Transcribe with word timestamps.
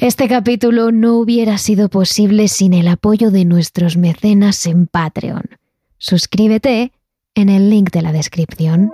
Este 0.00 0.28
capítulo 0.28 0.92
no 0.92 1.16
hubiera 1.16 1.58
sido 1.58 1.88
posible 1.88 2.46
sin 2.46 2.72
el 2.72 2.86
apoyo 2.86 3.32
de 3.32 3.44
nuestros 3.44 3.96
mecenas 3.96 4.64
en 4.66 4.86
Patreon. 4.86 5.42
Suscríbete 5.98 6.92
en 7.34 7.48
el 7.48 7.68
link 7.68 7.90
de 7.90 8.02
la 8.02 8.12
descripción. 8.12 8.92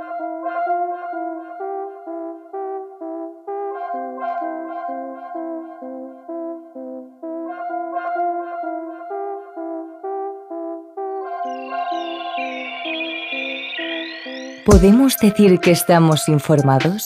¿Podemos 14.65 15.19
decir 15.19 15.61
que 15.61 15.71
estamos 15.71 16.31
informados? 16.31 17.05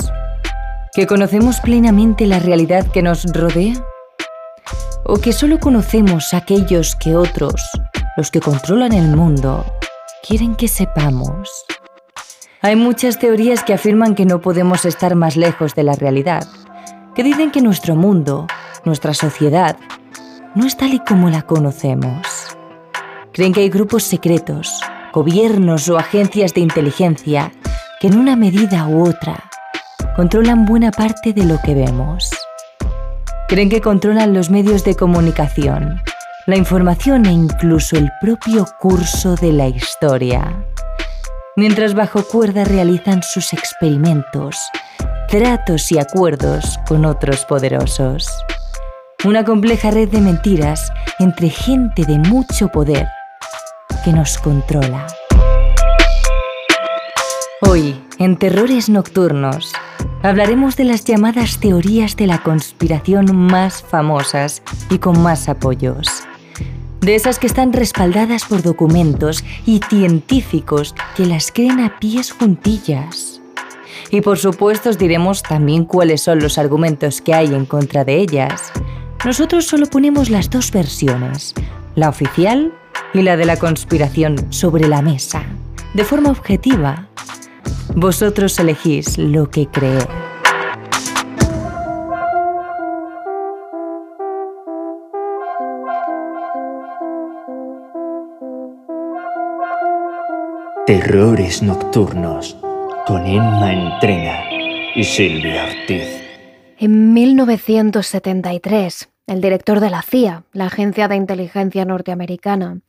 ¿Que 0.95 1.09
conocemos 1.09 1.61
plenamente 1.61 2.27
la 2.27 2.39
realidad 2.39 2.87
que 2.87 3.03
nos 3.03 3.25
rodea? 3.33 3.75
¿O 5.11 5.17
que 5.17 5.33
solo 5.33 5.59
conocemos 5.59 6.35
aquellos 6.35 6.95
que 6.95 7.17
otros, 7.17 7.71
los 8.19 8.31
que 8.31 8.41
controlan 8.41 8.93
el 8.93 9.17
mundo, 9.17 9.65
quieren 10.23 10.55
que 10.55 10.69
sepamos? 10.69 11.49
Hay 12.61 12.77
muchas 12.77 13.19
teorías 13.19 13.65
que 13.65 13.73
afirman 13.73 14.15
que 14.15 14.27
no 14.27 14.43
podemos 14.43 14.85
estar 14.85 15.15
más 15.15 15.35
lejos 15.35 15.75
de 15.75 15.83
la 15.83 15.95
realidad, 15.95 16.47
que 17.15 17.23
dicen 17.23 17.51
que 17.51 17.63
nuestro 17.63 17.97
mundo, 17.97 18.47
nuestra 18.85 19.15
sociedad, 19.15 19.79
no 20.55 20.67
es 20.67 20.77
tal 20.77 20.93
y 20.93 20.99
como 20.99 21.31
la 21.31 21.41
conocemos. 21.41 22.55
Creen 23.33 23.55
que 23.55 23.61
hay 23.61 23.71
grupos 23.71 24.03
secretos, 24.03 24.79
gobiernos 25.15 25.89
o 25.89 25.97
agencias 25.97 26.53
de 26.53 26.61
inteligencia 26.61 27.51
que 27.99 28.09
en 28.09 28.19
una 28.19 28.37
medida 28.37 28.87
u 28.87 29.09
otra 29.09 29.43
controlan 30.17 30.67
buena 30.67 30.91
parte 30.91 31.33
de 31.33 31.47
lo 31.47 31.59
que 31.63 31.73
vemos. 31.73 32.38
Creen 33.49 33.71
que 33.71 33.81
controlan 33.81 34.35
los 34.35 34.51
medios 34.51 34.85
de 34.85 34.95
comunicación, 34.95 36.03
la 36.45 36.57
información 36.57 37.25
e 37.25 37.33
incluso 37.33 37.97
el 37.97 38.11
propio 38.21 38.67
curso 38.79 39.37
de 39.37 39.55
la 39.55 39.69
historia. 39.69 40.67
Mientras 41.57 41.95
bajo 41.95 42.25
cuerda 42.25 42.65
realizan 42.65 43.23
sus 43.23 43.55
experimentos, 43.55 44.61
tratos 45.29 45.91
y 45.91 45.99
acuerdos 45.99 46.79
con 46.87 47.07
otros 47.07 47.47
poderosos. 47.47 48.29
Una 49.25 49.47
compleja 49.47 49.93
red 49.93 50.11
de 50.11 50.21
mentiras 50.21 50.93
entre 51.19 51.49
gente 51.49 52.05
de 52.05 52.19
mucho 52.19 52.69
poder 52.69 53.09
que 54.05 54.13
nos 54.13 54.37
controla. 54.37 55.07
Hoy, 57.63 58.05
en 58.19 58.37
Terrores 58.37 58.91
Nocturnos, 58.91 59.73
hablaremos 60.23 60.77
de 60.77 60.85
las 60.85 61.05
llamadas 61.05 61.59
teorías 61.59 62.17
de 62.17 62.27
la 62.27 62.43
conspiración 62.43 63.35
más 63.37 63.83
famosas 63.83 64.63
y 64.91 64.99
con 64.99 65.21
más 65.21 65.49
apoyos. 65.49 66.25
De 67.01 67.15
esas 67.15 67.39
que 67.39 67.47
están 67.47 67.73
respaldadas 67.73 68.45
por 68.45 68.63
documentos 68.63 69.45
y 69.65 69.81
científicos 69.89 70.95
que 71.17 71.27
las 71.27 71.53
creen 71.53 71.81
a 71.81 71.99
pies 71.99 72.33
juntillas. 72.33 73.41
Y 74.11 74.21
por 74.21 74.39
supuesto 74.39 74.91
os 74.91 74.99
diremos 74.99 75.43
también 75.43 75.85
cuáles 75.85 76.23
son 76.23 76.41
los 76.41 76.59
argumentos 76.59 77.21
que 77.21 77.35
hay 77.35 77.55
en 77.55 77.67
contra 77.67 78.05
de 78.05 78.17
ellas. 78.17 78.73
Nosotros 79.25 79.67
solo 79.67 79.87
ponemos 79.87 80.31
las 80.31 80.51
dos 80.51 80.73
versiones, 80.73 81.55
la 81.95 82.09
oficial 82.09 82.73
y 83.15 83.23
la 83.23 83.37
de 83.37 83.45
la 83.45 83.57
conspiración, 83.57 84.53
sobre 84.53 84.89
la 84.89 85.03
mesa, 85.03 85.43
de 85.95 86.05
forma 86.05 86.31
objetiva 86.31 87.09
vosotros 87.95 88.59
elegís 88.59 89.19
lo 89.19 89.51
que 89.51 89.67
creer. 89.67 90.09
Terrores 100.87 101.63
Nocturnos 101.63 102.57
con 103.07 103.27
Emma 103.27 103.73
Entrena 103.73 104.41
y 104.95 105.05
Silvia 105.05 105.65
Ortiz. 105.65 106.23
En 106.79 107.13
1973, 107.13 109.11
el 109.27 109.41
director 109.43 109.81
de 109.81 109.91
la 109.91 110.01
CIA, 110.01 110.45
la 110.53 110.67
agencia 110.67 111.09
de 111.09 111.17
inteligencia 111.17 111.85
norteamericana, 111.85 112.81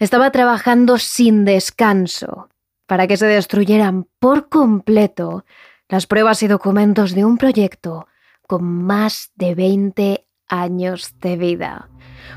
estaba 0.00 0.32
trabajando 0.32 0.98
sin 0.98 1.44
descanso 1.44 2.48
para 2.86 3.06
que 3.06 3.16
se 3.16 3.26
destruyeran 3.26 4.06
por 4.18 4.48
completo 4.48 5.44
las 5.88 6.06
pruebas 6.06 6.42
y 6.42 6.48
documentos 6.48 7.14
de 7.14 7.24
un 7.24 7.38
proyecto 7.38 8.06
con 8.46 8.64
más 8.64 9.32
de 9.36 9.54
20 9.54 10.26
años 10.48 11.14
de 11.20 11.36
vida. 11.36 11.88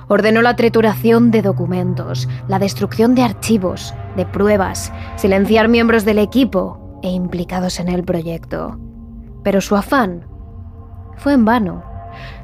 Ordenó 0.07 0.41
la 0.41 0.55
trituración 0.55 1.31
de 1.31 1.41
documentos, 1.41 2.27
la 2.47 2.59
destrucción 2.59 3.15
de 3.15 3.23
archivos, 3.23 3.93
de 4.15 4.25
pruebas, 4.25 4.91
silenciar 5.15 5.67
miembros 5.67 6.05
del 6.05 6.19
equipo 6.19 6.99
e 7.03 7.09
implicados 7.09 7.79
en 7.79 7.89
el 7.89 8.03
proyecto. 8.03 8.79
Pero 9.43 9.61
su 9.61 9.75
afán 9.75 10.27
fue 11.17 11.33
en 11.33 11.45
vano. 11.45 11.83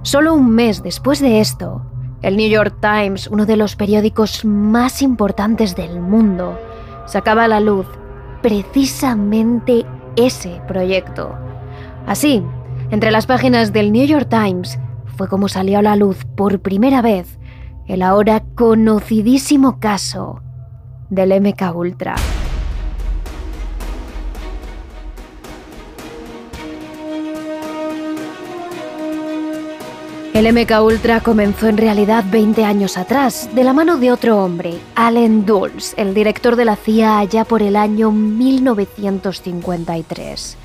Solo 0.03 0.34
un 0.34 0.52
mes 0.52 0.84
después 0.84 1.19
de 1.19 1.40
esto, 1.40 1.86
el 2.22 2.38
New 2.38 2.50
York 2.50 2.78
Times, 2.80 3.28
uno 3.28 3.46
de 3.46 3.58
los 3.58 3.75
periódicos 3.75 4.46
más 4.46 5.02
importantes 5.02 5.75
del 5.75 6.00
mundo, 6.00 6.58
sacaba 7.06 7.46
a 7.46 7.47
la 7.47 7.59
luz 7.59 7.88
precisamente 8.41 9.86
ese 10.16 10.62
proyecto. 10.68 11.36
Así, 12.06 12.44
entre 12.91 13.12
las 13.12 13.25
páginas 13.25 13.74
del 13.74 13.91
New 13.91 14.06
York 14.06 14.28
Times 14.30 14.80
fue 15.18 15.28
como 15.28 15.47
salió 15.47 15.80
a 15.80 15.81
la 15.81 15.96
luz 15.96 16.25
por 16.36 16.59
primera 16.59 17.02
vez 17.02 17.40
el 17.88 18.02
ahora 18.02 18.44
conocidísimo 18.56 19.80
caso 19.80 20.42
del 21.09 21.40
MK 21.42 21.75
Ultra. 21.75 22.16
El 30.44 30.54
MK 30.54 30.84
Ultra 30.84 31.22
comenzó 31.22 31.70
en 31.70 31.78
realidad 31.78 32.26
20 32.30 32.66
años 32.66 32.98
atrás, 32.98 33.50
de 33.56 33.64
la 33.64 33.72
mano 33.72 33.96
de 33.96 34.12
otro 34.12 34.44
hombre, 34.44 34.78
Allen 34.94 35.46
Dulles, 35.46 35.94
el 35.96 36.14
director 36.14 36.58
de 36.58 36.66
la 36.66 36.76
CIA 36.76 37.20
allá 37.20 37.46
por 37.46 37.62
el 37.62 37.78
año 37.78 38.12
1953. 38.12 40.58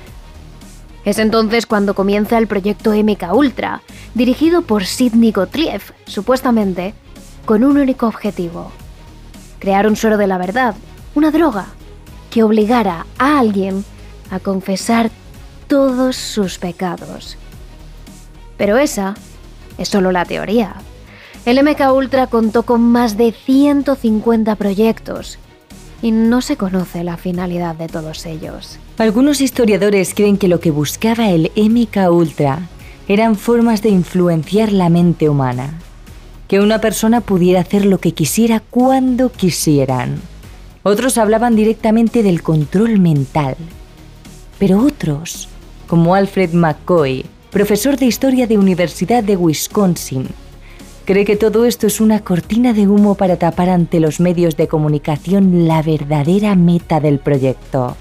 Es 1.05 1.17
entonces 1.17 1.65
cuando 1.65 1.93
comienza 1.93 2.37
el 2.37 2.47
proyecto 2.47 2.91
MK 2.91 3.33
Ultra, 3.33 3.81
dirigido 4.15 4.63
por 4.63 4.83
Sidney 4.83 5.31
Gottlieb, 5.31 5.79
supuestamente, 6.05 6.93
con 7.45 7.63
un 7.63 7.77
único 7.77 8.05
objetivo: 8.05 8.73
crear 9.59 9.87
un 9.87 9.95
suero 9.95 10.17
de 10.17 10.27
la 10.27 10.37
verdad, 10.37 10.75
una 11.15 11.31
droga, 11.31 11.67
que 12.31 12.43
obligara 12.43 13.05
a 13.17 13.39
alguien 13.39 13.85
a 14.29 14.41
confesar 14.41 15.09
todos 15.69 16.17
sus 16.17 16.57
pecados. 16.57 17.37
Pero 18.57 18.77
esa 18.77 19.15
es 19.79 19.89
solo 19.89 20.11
la 20.11 20.25
teoría. 20.25 20.75
El 21.45 21.63
MK 21.63 21.91
Ultra 21.93 22.27
contó 22.27 22.63
con 22.63 22.81
más 22.81 23.17
de 23.17 23.31
150 23.31 24.55
proyectos 24.55 25.39
y 26.01 26.11
no 26.11 26.41
se 26.41 26.57
conoce 26.57 27.03
la 27.03 27.17
finalidad 27.17 27.75
de 27.75 27.87
todos 27.87 28.25
ellos. 28.25 28.77
Algunos 28.97 29.41
historiadores 29.41 30.13
creen 30.13 30.37
que 30.37 30.47
lo 30.47 30.59
que 30.59 30.71
buscaba 30.71 31.29
el 31.29 31.51
MK 31.55 32.11
Ultra 32.11 32.59
eran 33.07 33.35
formas 33.35 33.81
de 33.81 33.89
influenciar 33.89 34.71
la 34.71 34.89
mente 34.89 35.29
humana, 35.29 35.73
que 36.47 36.59
una 36.59 36.79
persona 36.79 37.21
pudiera 37.21 37.61
hacer 37.61 37.85
lo 37.85 37.99
que 37.99 38.13
quisiera 38.13 38.61
cuando 38.69 39.31
quisieran. 39.31 40.21
Otros 40.83 41.17
hablaban 41.17 41.55
directamente 41.55 42.23
del 42.23 42.41
control 42.43 42.99
mental, 42.99 43.55
pero 44.59 44.79
otros, 44.79 45.49
como 45.87 46.15
Alfred 46.15 46.53
McCoy, 46.53 47.25
profesor 47.51 47.97
de 47.97 48.05
historia 48.05 48.45
de 48.45 48.57
Universidad 48.57 49.23
de 49.23 49.35
Wisconsin, 49.35 50.27
cree 51.05 51.25
que 51.25 51.35
todo 51.35 51.65
esto 51.65 51.87
es 51.87 51.99
una 51.99 52.19
cortina 52.19 52.73
de 52.73 52.87
humo 52.87 53.15
para 53.15 53.37
tapar 53.37 53.69
ante 53.69 53.99
los 53.99 54.19
medios 54.19 54.55
de 54.55 54.67
comunicación 54.67 55.67
la 55.67 55.81
verdadera 55.81 56.55
meta 56.55 56.99
del 56.99 57.17
proyecto. 57.17 57.97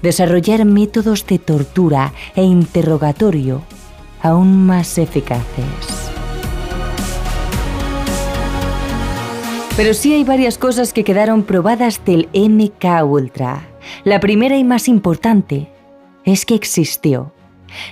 Desarrollar 0.00 0.64
métodos 0.64 1.26
de 1.26 1.38
tortura 1.38 2.14
e 2.34 2.42
interrogatorio 2.42 3.62
aún 4.22 4.66
más 4.66 4.96
eficaces. 4.96 5.66
Pero 9.76 9.92
sí 9.92 10.14
hay 10.14 10.24
varias 10.24 10.56
cosas 10.56 10.94
que 10.94 11.04
quedaron 11.04 11.42
probadas 11.42 12.02
del 12.06 12.28
MK 12.32 13.04
Ultra. 13.04 13.68
La 14.04 14.20
primera 14.20 14.56
y 14.56 14.64
más 14.64 14.88
importante 14.88 15.68
es 16.24 16.46
que 16.46 16.54
existió 16.54 17.32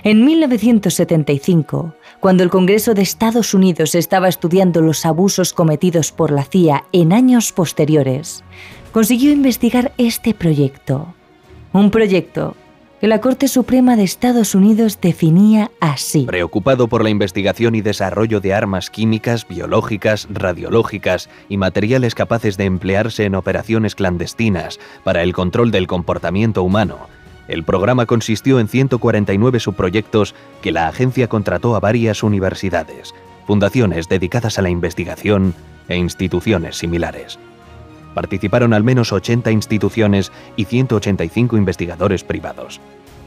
en 0.03 0.25
1975, 0.25 1.95
cuando 2.19 2.43
el 2.43 2.49
Congreso 2.49 2.93
de 2.93 3.01
Estados 3.01 3.53
Unidos 3.53 3.95
estaba 3.95 4.27
estudiando 4.27 4.81
los 4.81 5.05
abusos 5.05 5.53
cometidos 5.53 6.11
por 6.11 6.31
la 6.31 6.43
CIA 6.43 6.85
en 6.91 7.13
años 7.13 7.51
posteriores, 7.51 8.43
consiguió 8.91 9.31
investigar 9.31 9.93
este 9.97 10.33
proyecto. 10.33 11.13
Un 11.73 11.91
proyecto 11.91 12.55
que 12.99 13.07
la 13.07 13.21
Corte 13.21 13.47
Suprema 13.47 13.95
de 13.95 14.03
Estados 14.03 14.55
Unidos 14.55 14.99
definía 15.01 15.71
así. 15.79 16.25
Preocupado 16.25 16.87
por 16.87 17.03
la 17.03 17.09
investigación 17.09 17.75
y 17.75 17.81
desarrollo 17.81 18.41
de 18.41 18.53
armas 18.53 18.89
químicas, 18.89 19.47
biológicas, 19.47 20.27
radiológicas 20.29 21.29
y 21.47 21.57
materiales 21.57 22.13
capaces 22.13 22.57
de 22.57 22.65
emplearse 22.65 23.23
en 23.23 23.35
operaciones 23.35 23.95
clandestinas 23.95 24.79
para 25.03 25.23
el 25.23 25.33
control 25.33 25.71
del 25.71 25.87
comportamiento 25.87 26.61
humano, 26.61 27.07
el 27.49 27.63
programa 27.63 28.05
consistió 28.05 28.59
en 28.59 28.67
149 28.67 29.59
subproyectos 29.59 30.35
que 30.61 30.71
la 30.71 30.87
agencia 30.87 31.27
contrató 31.27 31.75
a 31.75 31.79
varias 31.79 32.21
universidades, 32.21 33.15
fundaciones 33.47 34.07
dedicadas 34.07 34.59
a 34.59 34.61
la 34.61 34.69
investigación 34.69 35.55
e 35.87 35.97
instituciones 35.97 36.77
similares. 36.77 37.39
Participaron 38.13 38.73
al 38.73 38.83
menos 38.83 39.11
80 39.11 39.49
instituciones 39.51 40.31
y 40.55 40.65
185 40.65 41.57
investigadores 41.57 42.23
privados. 42.23 42.79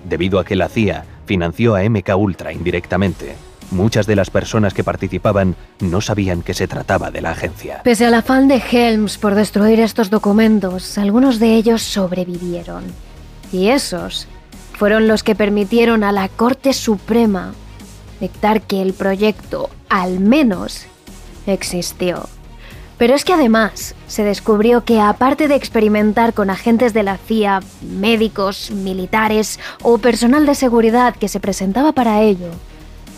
Debido 0.09 0.39
a 0.39 0.45
que 0.45 0.57
la 0.57 0.69
CIA 0.69 1.05
financió 1.27 1.75
a 1.75 1.83
MK 1.83 2.17
Ultra 2.17 2.53
indirectamente, 2.53 3.35
muchas 3.73 4.07
de 4.07 4.15
las 4.15 4.31
personas 4.31 4.73
que 4.73 4.85
participaban 4.85 5.57
no 5.81 6.01
sabían 6.01 6.43
que 6.43 6.55
se 6.55 6.69
trataba 6.69 7.11
de 7.11 7.23
la 7.23 7.33
agencia. 7.33 7.81
Pese 7.83 8.07
al 8.07 8.15
afán 8.15 8.47
de 8.47 8.63
Helms 8.71 9.19
por 9.19 9.35
destruir 9.35 9.81
estos 9.81 10.11
documentos, 10.11 10.97
algunos 10.97 11.41
de 11.41 11.57
ellos 11.57 11.83
sobrevivieron. 11.83 12.85
Y 13.53 13.69
esos 13.69 14.27
fueron 14.73 15.07
los 15.07 15.23
que 15.23 15.35
permitieron 15.35 16.03
a 16.03 16.13
la 16.13 16.29
Corte 16.29 16.73
Suprema 16.73 17.53
dictar 18.21 18.63
que 18.63 18.81
el 18.83 18.95
proyecto, 18.95 19.69
al 19.89 20.21
menos, 20.21 20.87
existió. 21.47 22.29
Pero 22.99 23.15
es 23.15 23.25
que 23.25 23.33
además 23.33 23.95
se 24.07 24.23
descubrió 24.23 24.85
que 24.85 25.01
aparte 25.01 25.49
de 25.49 25.57
experimentar 25.57 26.35
con 26.35 26.51
agentes 26.51 26.95
de 26.95 27.03
la 27.03 27.17
CIA, 27.17 27.61
médicos, 27.81 28.71
militares 28.71 29.59
o 29.83 29.99
personal 29.99 30.47
de 30.47 30.55
seguridad 30.55 31.17
que 31.17 31.29
se 31.29 31.41
presentaba 31.41 31.93
para 31.93 32.23
ello, 32.23 32.51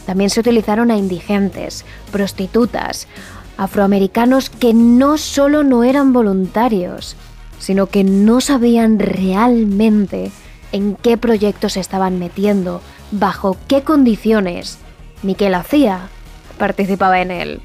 también 0.07 0.31
se 0.31 0.41
utilizaron 0.41 0.91
a 0.91 0.97
indigentes, 0.97 1.85
prostitutas, 2.11 3.09
afroamericanos 3.57 4.49
que 4.51 4.75
no 4.75 5.19
solo 5.19 5.63
no 5.63 5.85
eran 5.85 6.13
voluntarios, 6.13 7.17
sino 7.65 7.87
que 7.87 8.05
no 8.05 8.43
sabían 8.43 8.99
realmente 8.99 10.31
en 10.71 10.97
qué 10.97 11.17
proyectos 11.17 11.73
se 11.73 11.81
estaban 11.81 12.19
metiendo, 12.19 12.83
bajo 13.11 13.57
qué 13.69 13.81
condiciones, 13.81 14.77
ni 15.23 15.35
hacía 15.55 16.11
participaba 16.59 17.23
en 17.23 17.31
él. 17.31 17.63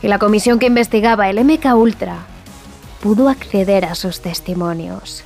Y 0.00 0.06
la 0.06 0.20
comisión 0.20 0.60
que 0.60 0.66
investigaba 0.66 1.28
el 1.28 1.44
MK 1.44 1.74
Ultra 1.74 2.18
pudo 3.02 3.28
acceder 3.28 3.84
a 3.84 3.96
sus 3.96 4.20
testimonios. 4.20 5.24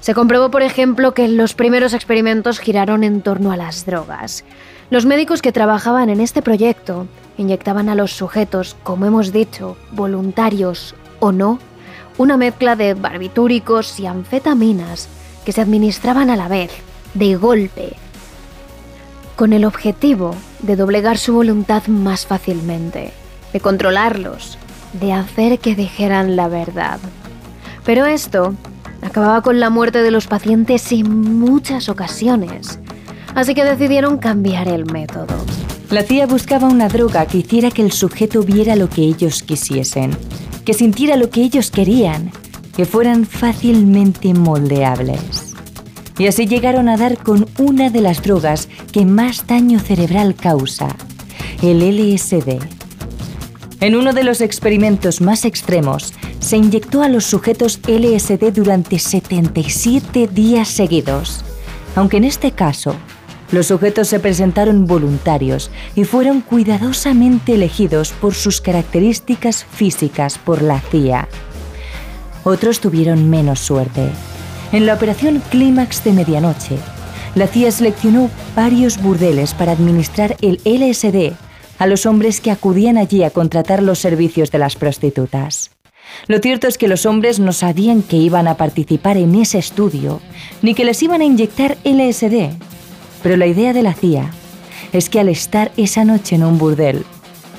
Se 0.00 0.14
comprobó, 0.14 0.50
por 0.50 0.62
ejemplo, 0.62 1.12
que 1.12 1.28
los 1.28 1.52
primeros 1.52 1.92
experimentos 1.92 2.60
giraron 2.60 3.04
en 3.04 3.20
torno 3.20 3.52
a 3.52 3.58
las 3.58 3.84
drogas. 3.84 4.42
Los 4.88 5.04
médicos 5.04 5.42
que 5.42 5.52
trabajaban 5.52 6.08
en 6.08 6.22
este 6.22 6.40
proyecto 6.40 7.06
inyectaban 7.36 7.90
a 7.90 7.94
los 7.94 8.12
sujetos, 8.12 8.74
como 8.82 9.04
hemos 9.04 9.32
dicho, 9.32 9.76
voluntarios 9.92 10.94
o 11.18 11.30
no, 11.30 11.58
una 12.20 12.36
mezcla 12.36 12.76
de 12.76 12.92
barbitúricos 12.92 13.98
y 13.98 14.04
anfetaminas 14.04 15.08
que 15.46 15.52
se 15.52 15.62
administraban 15.62 16.28
a 16.28 16.36
la 16.36 16.48
vez, 16.48 16.70
de 17.14 17.34
golpe, 17.36 17.94
con 19.36 19.54
el 19.54 19.64
objetivo 19.64 20.34
de 20.58 20.76
doblegar 20.76 21.16
su 21.16 21.32
voluntad 21.32 21.86
más 21.86 22.26
fácilmente, 22.26 23.14
de 23.54 23.60
controlarlos, 23.60 24.58
de 25.00 25.14
hacer 25.14 25.60
que 25.60 25.74
dijeran 25.74 26.36
la 26.36 26.48
verdad. 26.48 27.00
Pero 27.86 28.04
esto 28.04 28.52
acababa 29.00 29.40
con 29.40 29.58
la 29.58 29.70
muerte 29.70 30.02
de 30.02 30.10
los 30.10 30.26
pacientes 30.26 30.92
en 30.92 31.38
muchas 31.38 31.88
ocasiones, 31.88 32.80
así 33.34 33.54
que 33.54 33.64
decidieron 33.64 34.18
cambiar 34.18 34.68
el 34.68 34.84
método. 34.84 35.34
La 35.88 36.02
CIA 36.02 36.26
buscaba 36.26 36.68
una 36.68 36.88
droga 36.88 37.24
que 37.24 37.38
hiciera 37.38 37.70
que 37.70 37.80
el 37.80 37.92
sujeto 37.92 38.42
viera 38.42 38.76
lo 38.76 38.90
que 38.90 39.04
ellos 39.04 39.42
quisiesen, 39.42 40.14
que 40.64 40.74
sintiera 40.74 41.16
lo 41.16 41.30
que 41.30 41.42
ellos 41.42 41.70
querían, 41.70 42.32
que 42.76 42.84
fueran 42.84 43.26
fácilmente 43.26 44.34
moldeables. 44.34 45.54
Y 46.18 46.26
así 46.26 46.46
llegaron 46.46 46.88
a 46.88 46.96
dar 46.96 47.16
con 47.16 47.46
una 47.58 47.90
de 47.90 48.00
las 48.00 48.22
drogas 48.22 48.68
que 48.92 49.04
más 49.04 49.46
daño 49.46 49.80
cerebral 49.80 50.34
causa, 50.34 50.94
el 51.62 51.80
LSD. 51.80 52.58
En 53.80 53.96
uno 53.96 54.12
de 54.12 54.24
los 54.24 54.42
experimentos 54.42 55.22
más 55.22 55.46
extremos, 55.46 56.12
se 56.38 56.58
inyectó 56.58 57.02
a 57.02 57.08
los 57.08 57.24
sujetos 57.24 57.80
LSD 57.86 58.52
durante 58.52 58.98
77 58.98 60.28
días 60.28 60.68
seguidos, 60.68 61.44
aunque 61.96 62.18
en 62.18 62.24
este 62.24 62.52
caso 62.52 62.94
los 63.52 63.66
sujetos 63.66 64.08
se 64.08 64.20
presentaron 64.20 64.86
voluntarios 64.86 65.70
y 65.94 66.04
fueron 66.04 66.40
cuidadosamente 66.40 67.54
elegidos 67.54 68.12
por 68.12 68.34
sus 68.34 68.60
características 68.60 69.64
físicas 69.64 70.38
por 70.38 70.62
la 70.62 70.80
CIA. 70.80 71.28
Otros 72.44 72.80
tuvieron 72.80 73.28
menos 73.28 73.60
suerte. 73.60 74.08
En 74.72 74.86
la 74.86 74.94
operación 74.94 75.42
Clímax 75.50 76.04
de 76.04 76.12
Medianoche, 76.12 76.76
la 77.34 77.46
CIA 77.46 77.72
seleccionó 77.72 78.30
varios 78.54 79.02
burdeles 79.02 79.54
para 79.54 79.72
administrar 79.72 80.36
el 80.40 80.60
LSD 80.64 81.32
a 81.78 81.86
los 81.86 82.06
hombres 82.06 82.40
que 82.40 82.50
acudían 82.50 82.98
allí 82.98 83.24
a 83.24 83.30
contratar 83.30 83.82
los 83.82 83.98
servicios 83.98 84.50
de 84.50 84.58
las 84.58 84.76
prostitutas. 84.76 85.70
Lo 86.26 86.38
cierto 86.38 86.66
es 86.66 86.76
que 86.76 86.88
los 86.88 87.06
hombres 87.06 87.40
no 87.40 87.52
sabían 87.52 88.02
que 88.02 88.16
iban 88.16 88.48
a 88.48 88.56
participar 88.56 89.16
en 89.16 89.34
ese 89.34 89.58
estudio, 89.58 90.20
ni 90.62 90.74
que 90.74 90.84
les 90.84 91.02
iban 91.02 91.20
a 91.20 91.24
inyectar 91.24 91.78
LSD. 91.84 92.50
Pero 93.22 93.36
la 93.36 93.46
idea 93.46 93.72
de 93.72 93.82
la 93.82 93.94
CIA 93.94 94.30
es 94.92 95.08
que 95.08 95.20
al 95.20 95.28
estar 95.28 95.72
esa 95.76 96.04
noche 96.04 96.36
en 96.36 96.44
un 96.44 96.58
burdel, 96.58 97.04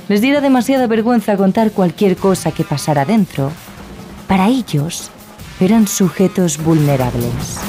les 0.08 0.22
diera 0.22 0.42
demasiada 0.42 0.88
vergüenza 0.88 1.38
contar 1.38 1.72
cualquier 1.72 2.18
cosa 2.18 2.52
que 2.52 2.64
pasara 2.64 3.06
dentro. 3.06 3.52
Para 4.28 4.50
ellos, 4.50 5.10
eran 5.60 5.88
sujetos 5.88 6.62
vulnerables. 6.64 7.60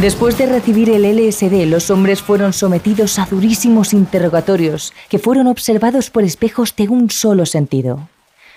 Después 0.00 0.36
de 0.36 0.46
recibir 0.46 0.90
el 0.90 1.04
LSD, 1.04 1.66
los 1.66 1.88
hombres 1.90 2.20
fueron 2.20 2.52
sometidos 2.52 3.20
a 3.20 3.26
durísimos 3.30 3.94
interrogatorios 3.94 4.92
que 5.08 5.20
fueron 5.20 5.46
observados 5.46 6.10
por 6.10 6.24
espejos 6.24 6.74
de 6.74 6.88
un 6.88 7.08
solo 7.08 7.46
sentido. 7.46 8.08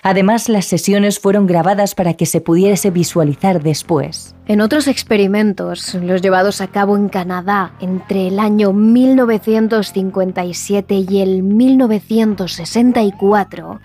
Además, 0.02 0.48
las 0.48 0.64
sesiones 0.66 1.18
fueron 1.18 1.46
grabadas 1.46 1.94
para 1.94 2.14
que 2.14 2.26
se 2.26 2.40
pudiese 2.40 2.90
visualizar 2.90 3.62
después. 3.62 4.34
En 4.46 4.60
otros 4.60 4.86
experimentos, 4.86 5.94
los 5.94 6.22
llevados 6.22 6.60
a 6.60 6.68
cabo 6.68 6.96
en 6.96 7.08
Canadá 7.08 7.72
entre 7.80 8.28
el 8.28 8.38
año 8.38 8.72
1957 8.72 11.06
y 11.08 11.20
el 11.20 11.42
1964, 11.42 13.80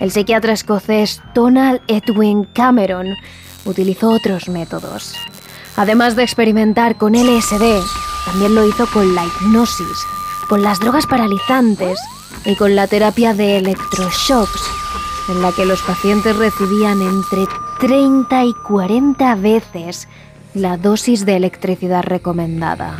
el 0.00 0.10
psiquiatra 0.10 0.52
escocés 0.52 1.22
Donald 1.34 1.80
Edwin 1.88 2.46
Cameron 2.54 3.14
utilizó 3.64 4.10
otros 4.10 4.48
métodos. 4.48 5.14
Además 5.76 6.16
de 6.16 6.22
experimentar 6.22 6.96
con 6.96 7.14
LSD, 7.14 7.82
también 8.24 8.54
lo 8.54 8.66
hizo 8.66 8.86
con 8.86 9.14
la 9.14 9.24
hipnosis, 9.24 10.06
con 10.48 10.62
las 10.62 10.80
drogas 10.80 11.06
paralizantes 11.06 12.00
y 12.44 12.56
con 12.56 12.74
la 12.74 12.86
terapia 12.86 13.34
de 13.34 13.58
electroshocks 13.58 14.85
en 15.28 15.42
la 15.42 15.52
que 15.52 15.66
los 15.66 15.82
pacientes 15.82 16.36
recibían 16.36 17.02
entre 17.02 17.46
30 17.80 18.44
y 18.44 18.54
40 18.54 19.34
veces 19.36 20.08
la 20.54 20.76
dosis 20.76 21.26
de 21.26 21.36
electricidad 21.36 22.02
recomendada. 22.02 22.96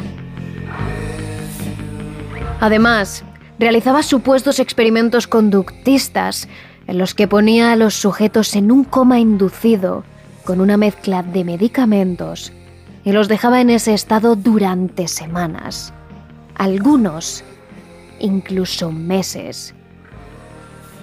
Además, 2.61 3.25
realizaba 3.59 4.02
supuestos 4.02 4.59
experimentos 4.59 5.26
conductistas 5.26 6.49
en 6.87 6.99
los 6.99 7.14
que 7.14 7.28
ponía 7.28 7.73
a 7.73 7.76
los 7.76 7.95
sujetos 7.95 8.54
en 8.56 8.71
un 8.71 8.85
coma 8.85 9.18
inducido 9.18 10.04
con 10.45 10.61
una 10.61 10.76
mezcla 10.76 11.23
de 11.23 11.45
medicamentos 11.45 12.52
y 13.04 13.12
los 13.12 13.28
dejaba 13.28 13.61
en 13.61 13.71
ese 13.71 13.95
estado 13.95 14.37
durante 14.37 15.09
semanas, 15.09 15.92
algunos 16.54 17.45
incluso 18.18 18.90
meses. 18.90 19.75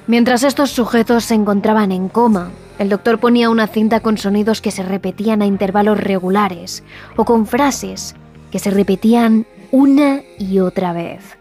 Mientras 0.06 0.44
estos 0.44 0.72
sujetos 0.72 1.24
se 1.24 1.34
encontraban 1.34 1.92
en 1.94 2.10
coma, 2.10 2.52
el 2.78 2.90
doctor 2.90 3.20
ponía 3.20 3.50
una 3.50 3.68
cinta 3.68 4.02
con 4.02 4.18
sonidos 4.18 4.60
que 4.60 4.72
se 4.72 4.84
repetían 4.84 5.42
a 5.42 5.46
intervalos 5.46 6.00
regulares 6.00 6.84
o 7.16 7.24
con 7.24 7.46
frases 7.46 8.16
que 8.52 8.60
se 8.60 8.70
repetían 8.70 9.48
una 9.72 10.22
y 10.38 10.60
otra 10.60 10.92
vez. 10.92 11.38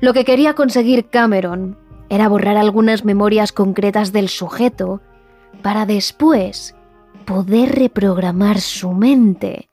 Lo 0.00 0.12
que 0.12 0.24
quería 0.24 0.54
conseguir 0.54 1.08
Cameron 1.08 1.78
era 2.08 2.28
borrar 2.28 2.56
algunas 2.56 3.04
memorias 3.04 3.52
concretas 3.52 4.12
del 4.12 4.28
sujeto 4.28 5.00
para 5.62 5.86
después 5.86 6.74
poder 7.24 7.76
reprogramar 7.76 8.60
su 8.60 8.90
mente 8.92 9.70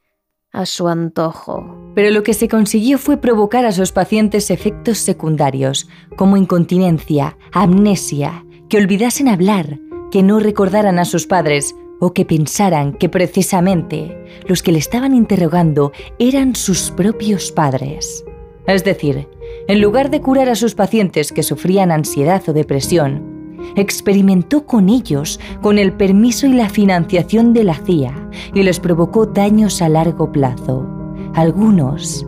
a 0.54 0.66
su 0.66 0.88
antojo. 0.88 1.81
Pero 1.94 2.10
lo 2.12 2.24
que 2.24 2.34
se 2.34 2.48
consiguió 2.48 2.98
fue 2.98 3.18
provocar 3.18 3.66
a 3.66 3.72
sus 3.72 3.92
pacientes 3.92 4.50
efectos 4.50 4.98
secundarios, 5.00 5.90
como 6.16 6.38
incontinencia, 6.38 7.38
amnesia, 7.52 8.46
que 8.70 8.78
olvidasen 8.78 9.28
hablar, 9.28 9.80
que 10.12 10.24
no 10.24 10.40
recordaran 10.40 11.00
a 11.00 11.06
sus 11.06 11.28
padres 11.28 11.76
o 12.00 12.14
que 12.14 12.26
pensaran 12.26 12.94
que 12.94 13.10
precisamente 13.10 14.18
los 14.48 14.64
que 14.64 14.72
le 14.72 14.80
estaban 14.80 15.14
interrogando 15.14 15.92
eran 16.20 16.56
sus 16.56 16.92
propios 16.92 17.52
padres. 17.52 18.26
Es 18.68 18.84
decir, 18.84 19.28
en 19.68 19.82
lugar 19.82 20.10
de 20.10 20.22
curar 20.22 20.50
a 20.50 20.56
sus 20.56 20.76
pacientes 20.76 21.32
que 21.32 21.44
sufrían 21.44 21.92
ansiedad 21.92 22.42
o 22.48 22.54
depresión, 22.54 23.58
experimentó 23.76 24.66
con 24.66 24.90
ellos 24.90 25.40
con 25.62 25.78
el 25.78 25.94
permiso 25.94 26.48
y 26.48 26.54
la 26.54 26.70
financiación 26.70 27.54
de 27.54 27.64
la 27.64 27.76
CIA 27.76 28.30
y 28.54 28.64
les 28.64 28.80
provocó 28.80 29.26
daños 29.26 29.82
a 29.82 29.90
largo 29.90 30.32
plazo, 30.32 31.01
algunos 31.34 32.26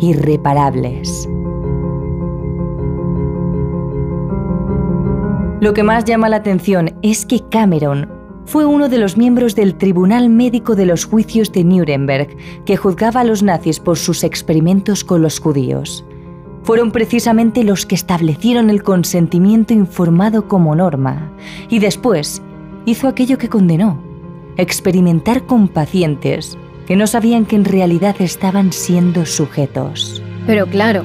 irreparables. 0.00 1.28
Lo 5.60 5.72
que 5.72 5.82
más 5.82 6.04
llama 6.04 6.28
la 6.28 6.36
atención 6.36 6.94
es 7.02 7.24
que 7.24 7.40
Cameron 7.48 8.10
fue 8.44 8.66
uno 8.66 8.88
de 8.88 8.98
los 8.98 9.16
miembros 9.16 9.54
del 9.54 9.76
Tribunal 9.76 10.28
Médico 10.28 10.76
de 10.76 10.86
los 10.86 11.06
Juicios 11.06 11.50
de 11.52 11.64
Nuremberg 11.64 12.36
que 12.64 12.76
juzgaba 12.76 13.20
a 13.20 13.24
los 13.24 13.42
nazis 13.42 13.80
por 13.80 13.96
sus 13.96 14.22
experimentos 14.24 15.04
con 15.04 15.22
los 15.22 15.40
judíos. 15.40 16.04
Fueron 16.62 16.92
precisamente 16.92 17.64
los 17.64 17.86
que 17.86 17.94
establecieron 17.94 18.70
el 18.70 18.82
consentimiento 18.82 19.72
informado 19.72 20.48
como 20.48 20.74
norma 20.74 21.32
y 21.68 21.78
después 21.78 22.42
hizo 22.84 23.08
aquello 23.08 23.38
que 23.38 23.48
condenó, 23.48 24.02
experimentar 24.56 25.46
con 25.46 25.68
pacientes 25.68 26.58
que 26.86 26.96
no 26.96 27.06
sabían 27.06 27.46
que 27.46 27.56
en 27.56 27.64
realidad 27.64 28.16
estaban 28.18 28.72
siendo 28.72 29.26
sujetos. 29.26 30.22
Pero 30.46 30.66
claro, 30.66 31.04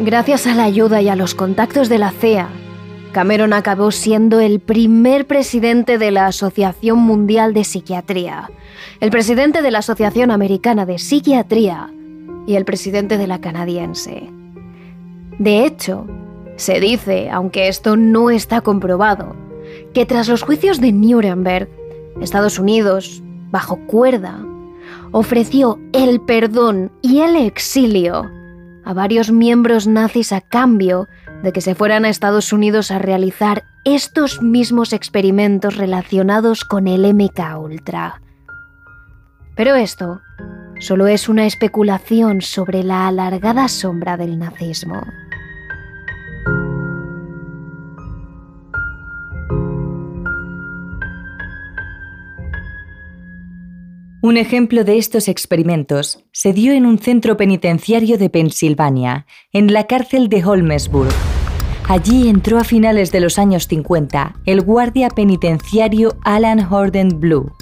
gracias 0.00 0.46
a 0.46 0.54
la 0.54 0.64
ayuda 0.64 1.02
y 1.02 1.08
a 1.08 1.16
los 1.16 1.34
contactos 1.34 1.88
de 1.88 1.98
la 1.98 2.10
CEA, 2.10 2.48
Cameron 3.12 3.52
acabó 3.52 3.92
siendo 3.92 4.40
el 4.40 4.60
primer 4.60 5.26
presidente 5.26 5.96
de 5.96 6.10
la 6.10 6.26
Asociación 6.26 6.98
Mundial 6.98 7.54
de 7.54 7.64
Psiquiatría, 7.64 8.50
el 9.00 9.10
presidente 9.10 9.62
de 9.62 9.70
la 9.70 9.78
Asociación 9.78 10.30
Americana 10.30 10.84
de 10.84 10.98
Psiquiatría 10.98 11.90
y 12.46 12.56
el 12.56 12.64
presidente 12.64 13.16
de 13.16 13.26
la 13.26 13.40
canadiense. 13.40 14.28
De 15.38 15.64
hecho, 15.64 16.06
se 16.56 16.78
dice, 16.78 17.30
aunque 17.30 17.68
esto 17.68 17.96
no 17.96 18.30
está 18.30 18.60
comprobado, 18.60 19.34
que 19.92 20.06
tras 20.06 20.28
los 20.28 20.42
juicios 20.42 20.80
de 20.80 20.92
Nuremberg, 20.92 21.68
Estados 22.20 22.58
Unidos, 22.58 23.22
bajo 23.50 23.76
cuerda, 23.86 24.44
ofreció 25.12 25.78
el 25.92 26.20
perdón 26.20 26.92
y 27.02 27.20
el 27.20 27.36
exilio 27.36 28.30
a 28.84 28.94
varios 28.94 29.32
miembros 29.32 29.86
nazis 29.86 30.32
a 30.32 30.40
cambio 30.40 31.08
de 31.42 31.52
que 31.52 31.60
se 31.60 31.74
fueran 31.74 32.04
a 32.04 32.08
Estados 32.08 32.52
Unidos 32.52 32.90
a 32.90 32.98
realizar 32.98 33.64
estos 33.84 34.42
mismos 34.42 34.92
experimentos 34.92 35.76
relacionados 35.76 36.64
con 36.64 36.86
el 36.86 37.12
MK 37.12 37.58
Ultra. 37.58 38.20
Pero 39.56 39.74
esto 39.74 40.20
solo 40.80 41.06
es 41.06 41.28
una 41.28 41.46
especulación 41.46 42.42
sobre 42.42 42.84
la 42.84 43.08
alargada 43.08 43.68
sombra 43.68 44.16
del 44.16 44.38
nazismo. 44.38 45.02
Un 54.26 54.38
ejemplo 54.38 54.82
de 54.82 54.98
estos 54.98 55.28
experimentos 55.28 56.24
se 56.32 56.52
dio 56.52 56.72
en 56.72 56.84
un 56.84 56.98
centro 56.98 57.36
penitenciario 57.36 58.18
de 58.18 58.28
Pensilvania, 58.28 59.24
en 59.52 59.72
la 59.72 59.86
cárcel 59.86 60.28
de 60.28 60.44
Holmesburg. 60.44 61.12
Allí 61.88 62.28
entró 62.28 62.58
a 62.58 62.64
finales 62.64 63.12
de 63.12 63.20
los 63.20 63.38
años 63.38 63.68
50 63.68 64.34
el 64.44 64.62
guardia 64.62 65.10
penitenciario 65.10 66.16
Alan 66.24 66.58
Horden 66.58 67.20
Blue, 67.20 67.52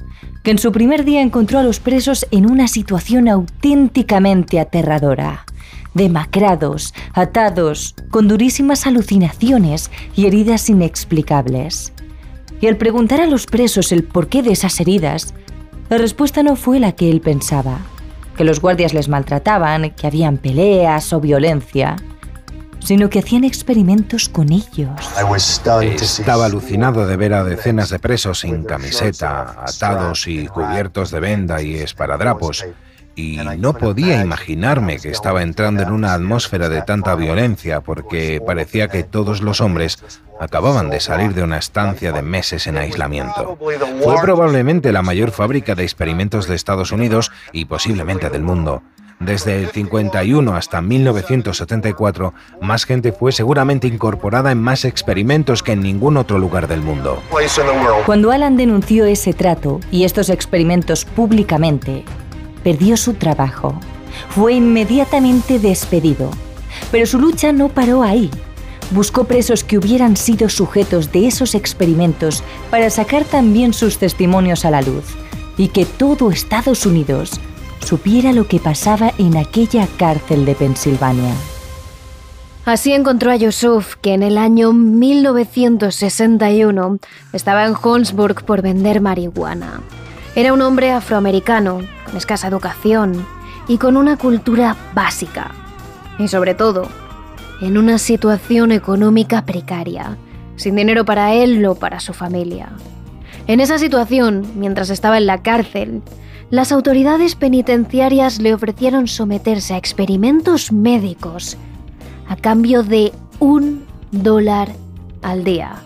que 0.42 0.52
en 0.52 0.58
su 0.58 0.72
primer 0.72 1.04
día 1.04 1.20
encontró 1.20 1.58
a 1.58 1.62
los 1.62 1.80
presos 1.80 2.26
en 2.30 2.50
una 2.50 2.66
situación 2.66 3.28
auténticamente 3.28 4.58
aterradora. 4.58 5.44
Demacrados, 5.92 6.94
atados, 7.12 7.94
con 8.08 8.26
durísimas 8.26 8.86
alucinaciones 8.86 9.90
y 10.16 10.24
heridas 10.24 10.70
inexplicables. 10.70 11.92
Y 12.62 12.68
al 12.68 12.78
preguntar 12.78 13.20
a 13.20 13.26
los 13.26 13.44
presos 13.44 13.92
el 13.92 14.04
porqué 14.04 14.42
de 14.42 14.52
esas 14.52 14.80
heridas, 14.80 15.34
la 15.88 15.98
respuesta 15.98 16.42
no 16.42 16.56
fue 16.56 16.80
la 16.80 16.92
que 16.92 17.10
él 17.10 17.20
pensaba, 17.20 17.78
que 18.36 18.44
los 18.44 18.60
guardias 18.60 18.94
les 18.94 19.08
maltrataban, 19.08 19.90
que 19.90 20.06
habían 20.06 20.38
peleas 20.38 21.12
o 21.12 21.20
violencia, 21.20 21.96
sino 22.80 23.08
que 23.08 23.20
hacían 23.20 23.44
experimentos 23.44 24.28
con 24.28 24.52
ellos. 24.52 24.90
Estaba 26.00 26.44
alucinado 26.44 27.06
de 27.06 27.16
ver 27.16 27.32
a 27.32 27.44
decenas 27.44 27.88
de 27.90 27.98
presos 27.98 28.40
sin 28.40 28.64
camiseta, 28.64 29.56
atados 29.62 30.26
y 30.26 30.46
cubiertos 30.46 31.10
de 31.10 31.20
venda 31.20 31.62
y 31.62 31.76
esparadrapos 31.76 32.64
y 33.16 33.38
no 33.58 33.74
podía 33.74 34.20
imaginarme 34.20 34.98
que 34.98 35.10
estaba 35.10 35.42
entrando 35.42 35.82
en 35.82 35.92
una 35.92 36.14
atmósfera 36.14 36.68
de 36.68 36.82
tanta 36.82 37.14
violencia 37.14 37.80
porque 37.80 38.40
parecía 38.44 38.88
que 38.88 39.04
todos 39.04 39.40
los 39.40 39.60
hombres 39.60 39.98
acababan 40.40 40.90
de 40.90 41.00
salir 41.00 41.34
de 41.34 41.42
una 41.42 41.58
estancia 41.58 42.12
de 42.12 42.22
meses 42.22 42.66
en 42.66 42.76
aislamiento. 42.76 43.56
Fue 44.02 44.16
probablemente 44.20 44.92
la 44.92 45.02
mayor 45.02 45.30
fábrica 45.30 45.74
de 45.74 45.84
experimentos 45.84 46.48
de 46.48 46.56
Estados 46.56 46.92
Unidos 46.92 47.30
y 47.52 47.66
posiblemente 47.66 48.30
del 48.30 48.42
mundo. 48.42 48.82
Desde 49.20 49.62
el 49.62 49.68
51 49.68 50.56
hasta 50.56 50.82
1974, 50.82 52.34
más 52.60 52.84
gente 52.84 53.12
fue 53.12 53.30
seguramente 53.32 53.86
incorporada 53.86 54.50
en 54.50 54.60
más 54.60 54.84
experimentos 54.84 55.62
que 55.62 55.72
en 55.72 55.80
ningún 55.80 56.16
otro 56.16 56.38
lugar 56.38 56.66
del 56.66 56.82
mundo. 56.82 57.22
Cuando 58.06 58.32
Alan 58.32 58.56
denunció 58.56 59.06
ese 59.06 59.32
trato 59.32 59.80
y 59.90 60.04
estos 60.04 60.28
experimentos 60.28 61.04
públicamente, 61.04 62.04
perdió 62.64 62.96
su 62.96 63.14
trabajo. 63.14 63.78
Fue 64.30 64.54
inmediatamente 64.54 65.60
despedido. 65.60 66.30
Pero 66.90 67.06
su 67.06 67.20
lucha 67.20 67.52
no 67.52 67.68
paró 67.68 68.02
ahí. 68.02 68.30
Buscó 68.90 69.24
presos 69.24 69.62
que 69.62 69.78
hubieran 69.78 70.16
sido 70.16 70.48
sujetos 70.48 71.12
de 71.12 71.28
esos 71.28 71.54
experimentos 71.54 72.42
para 72.70 72.90
sacar 72.90 73.24
también 73.24 73.72
sus 73.72 73.98
testimonios 73.98 74.64
a 74.64 74.70
la 74.70 74.82
luz 74.82 75.04
y 75.56 75.68
que 75.68 75.84
todo 75.84 76.32
Estados 76.32 76.84
Unidos 76.84 77.40
supiera 77.84 78.32
lo 78.32 78.48
que 78.48 78.58
pasaba 78.58 79.12
en 79.18 79.36
aquella 79.36 79.86
cárcel 79.98 80.44
de 80.44 80.54
Pensilvania. 80.54 81.34
Así 82.64 82.92
encontró 82.92 83.30
a 83.30 83.36
Yusuf, 83.36 83.96
que 84.00 84.14
en 84.14 84.22
el 84.22 84.38
año 84.38 84.72
1961 84.72 86.98
estaba 87.34 87.66
en 87.66 87.74
Holmesburg 87.80 88.46
por 88.46 88.62
vender 88.62 89.02
marihuana. 89.02 89.82
Era 90.36 90.52
un 90.52 90.62
hombre 90.62 90.90
afroamericano, 90.90 91.82
con 92.06 92.16
escasa 92.16 92.48
educación 92.48 93.24
y 93.68 93.78
con 93.78 93.96
una 93.96 94.16
cultura 94.16 94.76
básica. 94.92 95.52
Y 96.18 96.26
sobre 96.26 96.54
todo, 96.54 96.88
en 97.60 97.78
una 97.78 97.98
situación 97.98 98.72
económica 98.72 99.44
precaria, 99.44 100.16
sin 100.56 100.74
dinero 100.74 101.04
para 101.04 101.34
él 101.34 101.64
o 101.66 101.76
para 101.76 102.00
su 102.00 102.12
familia. 102.12 102.70
En 103.46 103.60
esa 103.60 103.78
situación, 103.78 104.44
mientras 104.56 104.90
estaba 104.90 105.18
en 105.18 105.26
la 105.26 105.40
cárcel, 105.42 106.02
las 106.50 106.72
autoridades 106.72 107.36
penitenciarias 107.36 108.40
le 108.40 108.54
ofrecieron 108.54 109.06
someterse 109.06 109.74
a 109.74 109.76
experimentos 109.76 110.72
médicos 110.72 111.56
a 112.28 112.34
cambio 112.34 112.82
de 112.82 113.12
un 113.38 113.84
dólar 114.10 114.72
al 115.22 115.44
día. 115.44 115.76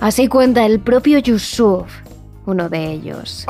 Así 0.00 0.28
cuenta 0.28 0.64
el 0.64 0.80
propio 0.80 1.18
Yusuf, 1.18 2.03
uno 2.46 2.68
de 2.68 2.92
ellos. 2.92 3.44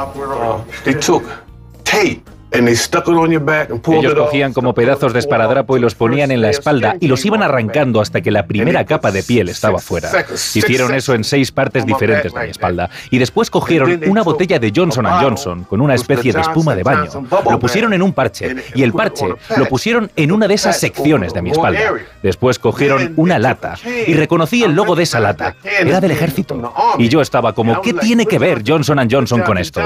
Ellos 3.87 4.15
cogían 4.15 4.53
como 4.53 4.75
pedazos 4.75 5.13
de 5.13 5.19
esparadrapo 5.19 5.77
y 5.77 5.81
los 5.81 5.95
ponían 5.95 6.31
en 6.31 6.41
la 6.41 6.51
espalda 6.51 6.97
y 7.01 7.09
los 7.09 7.25
iban 7.25 7.43
arrancando 7.43 8.01
hasta 8.01 8.21
que 8.21 8.31
la 8.31 8.47
primera 8.47 8.85
capa 8.85 9.11
de 9.11 9.23
piel 9.23 9.49
estaba 9.49 9.79
fuera. 9.79 10.11
Hicieron 10.33 10.95
eso 10.95 11.15
en 11.15 11.25
seis 11.25 11.53
partes 11.53 11.87
diferentes 11.87 12.33
de 12.33 12.45
mi 12.45 12.51
espalda. 12.51 12.91
Y 13.11 13.19
después 13.19 13.51
cogieron 13.51 14.01
una 14.07 14.23
botella 14.23 14.59
de 14.59 14.73
Johnson 14.75 15.07
Johnson 15.07 15.65
con 15.65 15.81
una 15.81 15.95
especie 15.95 16.33
de 16.33 16.41
espuma 16.41 16.75
de 16.75 16.83
baño. 16.83 17.11
Lo 17.51 17.59
pusieron 17.59 17.93
en 17.93 18.03
un 18.03 18.13
parche 18.13 18.55
y 18.75 18.83
el 18.83 18.93
parche 18.93 19.27
lo 19.57 19.67
pusieron 19.67 20.11
en 20.17 20.33
una 20.33 20.49
de 20.49 20.55
esas 20.55 20.79
secciones 20.79 21.33
de 21.35 21.43
mi 21.43 21.51
espalda. 21.51 21.81
Después 22.23 22.59
cogieron 22.59 23.13
una 23.17 23.39
lata 23.39 23.75
y 24.07 24.15
reconocí 24.15 24.63
el 24.63 24.73
logo 24.73 24.95
de 24.95 25.03
esa 25.05 25.21
lata. 25.21 25.57
Era 25.65 26.01
del 26.01 26.11
ejército. 26.11 26.73
Y 26.99 27.09
yo 27.09 27.21
estaba 27.21 27.53
como, 27.53 27.81
¿qué 27.81 27.95
tiene 27.95 28.27
que 28.27 28.39
ver 28.39 28.63
Johnson 28.67 29.09
Johnson 29.11 29.43
con 29.43 29.59
esto? 29.59 29.81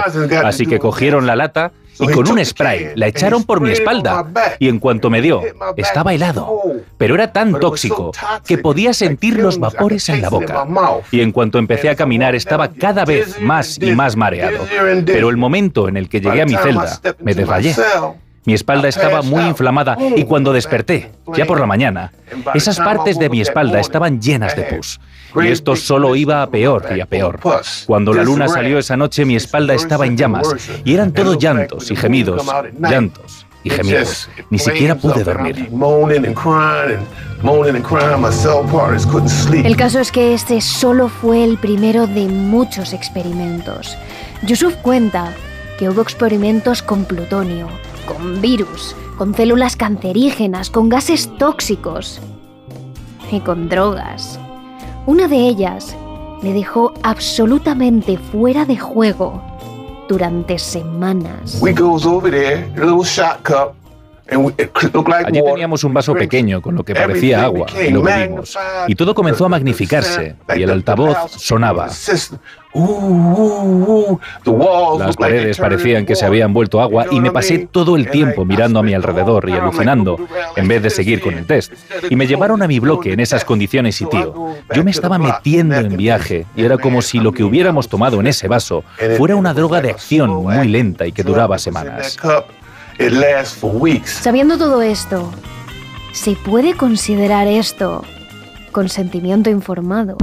Así 0.44 0.66
que 0.66 0.78
cogieron 0.78 1.26
la 1.26 1.36
lata 1.36 1.72
y 2.00 2.08
con 2.08 2.30
un 2.30 2.44
spray 2.44 2.92
la 2.94 3.06
echaron 3.06 3.44
por 3.44 3.60
mi 3.60 3.70
espalda 3.70 4.26
y 4.58 4.68
en 4.68 4.78
cuanto 4.78 5.10
me 5.10 5.20
dio, 5.20 5.42
estaba 5.76 6.14
helado, 6.14 6.62
pero 6.96 7.14
era 7.14 7.32
tan 7.32 7.58
tóxico 7.58 8.12
que 8.46 8.58
podía 8.58 8.92
sentir 8.92 9.38
los 9.38 9.58
vapores 9.58 10.08
en 10.08 10.22
la 10.22 10.28
boca. 10.28 10.66
Y 11.10 11.20
en 11.20 11.32
cuanto 11.32 11.58
empecé 11.58 11.90
a 11.90 11.96
caminar 11.96 12.34
estaba 12.34 12.68
cada 12.68 13.04
vez 13.04 13.40
más 13.40 13.78
y 13.80 13.92
más 13.92 14.16
mareado. 14.16 14.66
Pero 15.06 15.30
el 15.30 15.36
momento 15.36 15.88
en 15.88 15.96
el 15.96 16.08
que 16.08 16.20
llegué 16.20 16.42
a 16.42 16.46
mi 16.46 16.56
celda, 16.56 17.00
me 17.20 17.34
desmayé. 17.34 17.74
Mi 18.44 18.54
espalda 18.54 18.88
estaba 18.88 19.20
muy 19.20 19.44
inflamada 19.44 19.98
y 20.16 20.24
cuando 20.24 20.54
desperté, 20.54 21.10
ya 21.36 21.44
por 21.44 21.60
la 21.60 21.66
mañana, 21.66 22.12
esas 22.54 22.78
partes 22.78 23.18
de 23.18 23.28
mi 23.28 23.42
espalda 23.42 23.78
estaban 23.78 24.22
llenas 24.22 24.56
de 24.56 24.62
pus. 24.62 24.98
Y 25.36 25.48
esto 25.48 25.76
solo 25.76 26.16
iba 26.16 26.42
a 26.42 26.50
peor 26.50 26.86
y 26.96 27.00
a 27.00 27.06
peor. 27.06 27.40
Cuando 27.86 28.12
la 28.12 28.22
luna 28.22 28.48
salió 28.48 28.78
esa 28.78 28.96
noche 28.96 29.24
mi 29.24 29.36
espalda 29.36 29.74
estaba 29.74 30.06
en 30.06 30.16
llamas 30.16 30.48
y 30.84 30.94
eran 30.94 31.12
todos 31.12 31.38
llantos 31.38 31.90
y 31.90 31.96
gemidos, 31.96 32.44
llantos 32.78 33.46
y 33.62 33.70
gemidos. 33.70 34.28
Ni 34.50 34.58
siquiera 34.58 34.94
pude 34.94 35.24
dormir. 35.24 35.68
El 39.64 39.76
caso 39.76 40.00
es 40.00 40.12
que 40.12 40.34
este 40.34 40.60
solo 40.60 41.08
fue 41.08 41.44
el 41.44 41.58
primero 41.58 42.06
de 42.06 42.26
muchos 42.26 42.92
experimentos. 42.92 43.96
Yusuf 44.42 44.74
cuenta 44.76 45.32
que 45.78 45.88
hubo 45.88 46.02
experimentos 46.02 46.82
con 46.82 47.04
plutonio, 47.04 47.68
con 48.06 48.40
virus, 48.40 48.96
con 49.16 49.34
células 49.34 49.76
cancerígenas, 49.76 50.70
con 50.70 50.88
gases 50.88 51.30
tóxicos 51.38 52.20
y 53.30 53.40
con 53.40 53.68
drogas. 53.68 54.40
Una 55.08 55.26
de 55.26 55.38
ellas 55.38 55.96
le 56.42 56.52
dejó 56.52 56.92
absolutamente 57.02 58.18
fuera 58.18 58.66
de 58.66 58.76
juego 58.76 59.42
durante 60.06 60.58
semanas. 60.58 61.62
Allí 64.30 65.42
teníamos 65.42 65.84
un 65.84 65.94
vaso 65.94 66.14
pequeño 66.14 66.60
con 66.60 66.74
lo 66.74 66.84
que 66.84 66.94
parecía 66.94 67.44
agua 67.44 67.66
y 67.86 67.90
lo 67.90 68.02
bebimos. 68.02 68.58
Y 68.86 68.94
todo 68.94 69.14
comenzó 69.14 69.46
a 69.46 69.48
magnificarse 69.48 70.36
y 70.54 70.62
el 70.62 70.70
altavoz 70.70 71.32
sonaba. 71.32 71.88
Las 74.98 75.16
paredes 75.16 75.56
parecían 75.56 76.04
que 76.04 76.14
se 76.14 76.26
habían 76.26 76.52
vuelto 76.52 76.82
agua 76.82 77.06
y 77.10 77.20
me 77.20 77.30
pasé 77.30 77.66
todo 77.70 77.96
el 77.96 78.10
tiempo 78.10 78.44
mirando 78.44 78.80
a 78.80 78.82
mi 78.82 78.92
alrededor 78.92 79.48
y 79.48 79.52
alucinando 79.52 80.18
en 80.56 80.68
vez 80.68 80.82
de 80.82 80.90
seguir 80.90 81.20
con 81.20 81.34
el 81.34 81.46
test. 81.46 81.72
Y 82.10 82.16
me 82.16 82.26
llevaron 82.26 82.62
a 82.62 82.68
mi 82.68 82.78
bloque 82.78 83.12
en 83.12 83.20
esas 83.20 83.44
condiciones 83.44 84.00
y 84.02 84.06
tío, 84.06 84.54
yo 84.74 84.84
me 84.84 84.90
estaba 84.90 85.18
metiendo 85.18 85.76
en 85.76 85.96
viaje 85.96 86.44
y 86.54 86.64
era 86.64 86.76
como 86.76 87.00
si 87.00 87.18
lo 87.18 87.32
que 87.32 87.44
hubiéramos 87.44 87.88
tomado 87.88 88.20
en 88.20 88.26
ese 88.26 88.48
vaso 88.48 88.84
fuera 89.16 89.36
una 89.36 89.54
droga 89.54 89.80
de 89.80 89.90
acción 89.90 90.30
muy 90.30 90.68
lenta 90.68 91.06
y 91.06 91.12
que 91.12 91.22
duraba 91.22 91.58
semanas. 91.58 92.18
Sabiendo 94.08 94.58
todo 94.58 94.82
esto, 94.82 95.30
¿se 96.12 96.34
puede 96.34 96.74
considerar 96.74 97.46
esto 97.46 98.02
consentimiento 98.72 99.50
informado? 99.50 100.16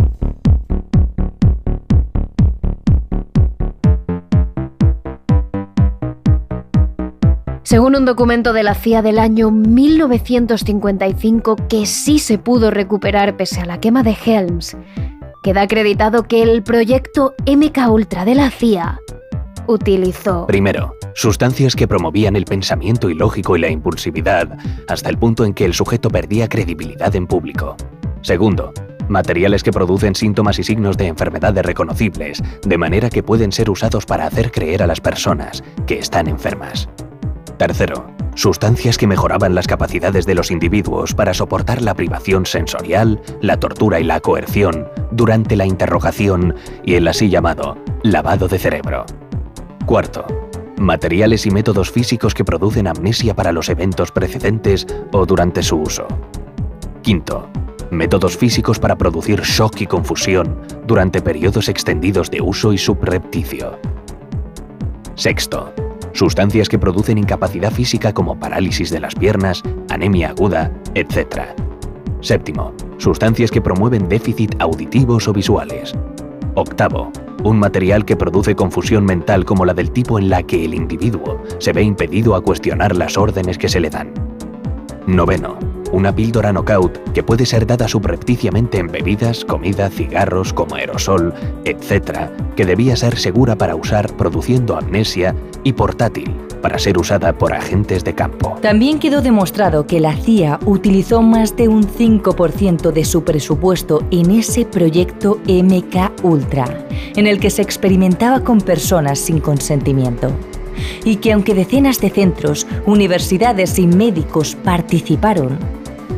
Según 7.64 7.96
un 7.96 8.06
documento 8.06 8.52
de 8.52 8.64
la 8.64 8.76
CIA 8.76 9.02
del 9.02 9.20
año 9.20 9.52
1955 9.52 11.56
que 11.70 11.86
sí 11.86 12.20
se 12.20 12.38
pudo 12.38 12.72
recuperar 12.72 13.38
pese 13.38 13.62
a 13.62 13.66
la 13.66 13.80
quema 13.80 14.04
de 14.04 14.18
Helms, 14.26 14.76
queda 15.44 15.62
acreditado 15.62 16.24
que 16.24 16.44
el 16.44 16.62
proyecto 16.62 17.36
MK 17.48 17.90
Ultra 17.90 18.26
de 18.26 18.36
la 18.36 18.52
CIA 18.52 19.00
utilizó 19.68 20.48
Primero, 20.48 20.96
sustancias 21.14 21.76
que 21.76 21.88
promovían 21.88 22.36
el 22.36 22.46
pensamiento 22.46 23.10
ilógico 23.10 23.56
y 23.56 23.62
la 23.62 23.70
impulsividad, 23.70 24.58
hasta 24.88 25.10
el 25.10 25.18
punto 25.18 25.46
en 25.46 25.54
que 25.54 25.66
el 25.66 25.74
sujeto 25.74 26.10
perdía 26.10 26.48
credibilidad 26.48 27.16
en 27.16 27.28
público. 27.28 27.76
Segundo, 28.22 28.74
materiales 29.10 29.64
que 29.64 29.72
producen 29.72 30.16
síntomas 30.16 30.60
y 30.60 30.64
signos 30.64 30.98
de 30.98 31.08
enfermedades 31.08 31.66
reconocibles, 31.66 32.42
de 32.66 32.78
manera 32.78 33.10
que 33.10 33.24
pueden 33.24 33.52
ser 33.52 33.70
usados 33.70 34.06
para 34.06 34.28
hacer 34.28 34.52
creer 34.52 34.84
a 34.84 34.88
las 34.88 35.02
personas 35.02 35.64
que 35.86 36.00
están 36.00 36.28
enfermas. 36.28 36.90
Tercero, 37.58 38.08
sustancias 38.36 38.98
que 38.98 39.08
mejoraban 39.08 39.56
las 39.56 39.68
capacidades 39.68 40.26
de 40.26 40.36
los 40.36 40.52
individuos 40.52 41.14
para 41.14 41.34
soportar 41.34 41.82
la 41.82 41.94
privación 41.94 42.46
sensorial, 42.46 43.22
la 43.42 43.58
tortura 43.58 44.00
y 44.00 44.04
la 44.04 44.20
coerción 44.20 44.88
durante 45.12 45.56
la 45.56 45.66
interrogación 45.66 46.56
y 46.84 46.96
el 46.96 47.08
así 47.08 47.30
llamado 47.30 47.78
lavado 48.04 48.48
de 48.48 48.60
cerebro. 48.60 49.06
Cuarto, 49.86 50.26
materiales 50.80 51.46
y 51.46 51.52
métodos 51.52 51.92
físicos 51.92 52.34
que 52.34 52.44
producen 52.44 52.88
amnesia 52.88 53.36
para 53.36 53.52
los 53.52 53.70
eventos 53.70 54.12
precedentes 54.12 54.88
o 55.12 55.28
durante 55.28 55.62
su 55.62 55.78
uso. 55.78 56.08
Quinto, 57.04 57.48
métodos 57.92 58.36
físicos 58.36 58.80
para 58.80 58.96
producir 58.96 59.42
shock 59.42 59.82
y 59.82 59.86
confusión 59.86 60.60
durante 60.88 61.22
periodos 61.22 61.70
extendidos 61.70 62.32
de 62.32 62.42
uso 62.42 62.74
y 62.74 62.80
subrepticio. 62.80 63.78
Sexto, 65.14 65.72
sustancias 66.14 66.68
que 66.68 66.80
producen 66.80 67.20
incapacidad 67.20 67.72
física 67.72 68.12
como 68.12 68.40
parálisis 68.40 68.90
de 68.90 69.02
las 69.02 69.14
piernas, 69.14 69.62
anemia 69.90 70.30
aguda, 70.30 70.72
etc. 70.96 71.42
Séptimo, 72.22 72.74
sustancias 72.98 73.52
que 73.52 73.62
promueven 73.62 74.10
déficit 74.10 74.56
auditivos 74.60 75.28
o 75.28 75.34
visuales. 75.34 75.94
Octavo, 76.56 77.12
un 77.44 77.60
material 77.60 78.06
que 78.06 78.16
produce 78.16 78.56
confusión 78.56 79.06
mental 79.06 79.46
como 79.46 79.66
la 79.66 79.74
del 79.74 79.92
tipo 79.92 80.18
en 80.20 80.30
la 80.30 80.44
que 80.44 80.66
el 80.66 80.74
individuo 80.74 81.42
se 81.60 81.74
ve 81.74 81.84
impedido 81.84 82.36
a 82.36 82.42
cuestionar 82.42 82.96
las 82.96 83.18
órdenes 83.18 83.58
que 83.58 83.70
se 83.70 83.80
le 83.80 83.90
dan. 83.90 84.14
Noveno, 85.08 85.60
una 85.92 86.16
píldora 86.16 86.52
knockout 86.52 87.14
que 87.14 87.22
puede 87.22 87.46
ser 87.46 87.68
dada 87.68 87.88
subrepticiamente 87.88 88.80
en 88.80 88.88
bebidas, 88.88 89.46
comida, 89.46 89.90
cigarros 89.90 90.52
como 90.52 90.76
aerosol, 90.76 91.34
etc., 91.64 92.30
que 92.56 92.66
debía 92.66 92.96
ser 92.96 93.18
segura 93.18 93.56
para 93.56 93.76
usar 93.76 94.12
produciendo 94.18 94.76
amnesia 94.76 95.36
y 95.66 95.74
portátil 95.74 96.34
para 96.62 96.80
ser 96.80 96.98
usada 96.98 97.38
por 97.38 97.54
agentes 97.54 98.06
de 98.06 98.16
campo. 98.16 98.58
También 98.62 99.00
quedó 99.00 99.22
demostrado 99.22 99.86
que 99.86 100.00
la 100.00 100.16
CIA 100.16 100.60
utilizó 100.66 101.22
más 101.22 101.58
de 101.58 101.68
un 101.68 101.84
5% 101.84 102.94
de 102.94 103.04
su 103.04 103.26
presupuesto 103.26 104.02
en 104.12 104.32
ese 104.32 104.66
proyecto 104.66 105.42
MK 105.48 106.24
Ultra, 106.24 106.88
en 107.16 107.28
el 107.28 107.40
que 107.40 107.50
se 107.50 107.62
experimentaba 107.62 108.40
con 108.40 108.62
personas 108.62 109.20
sin 109.20 109.40
consentimiento 109.40 110.32
y 111.04 111.18
que 111.18 111.34
aunque 111.34 111.54
decenas 111.54 112.00
de 112.00 112.10
centros, 112.10 112.68
universidades 112.86 113.78
y 113.80 113.88
médicos 113.88 114.56
participaron, 114.56 115.58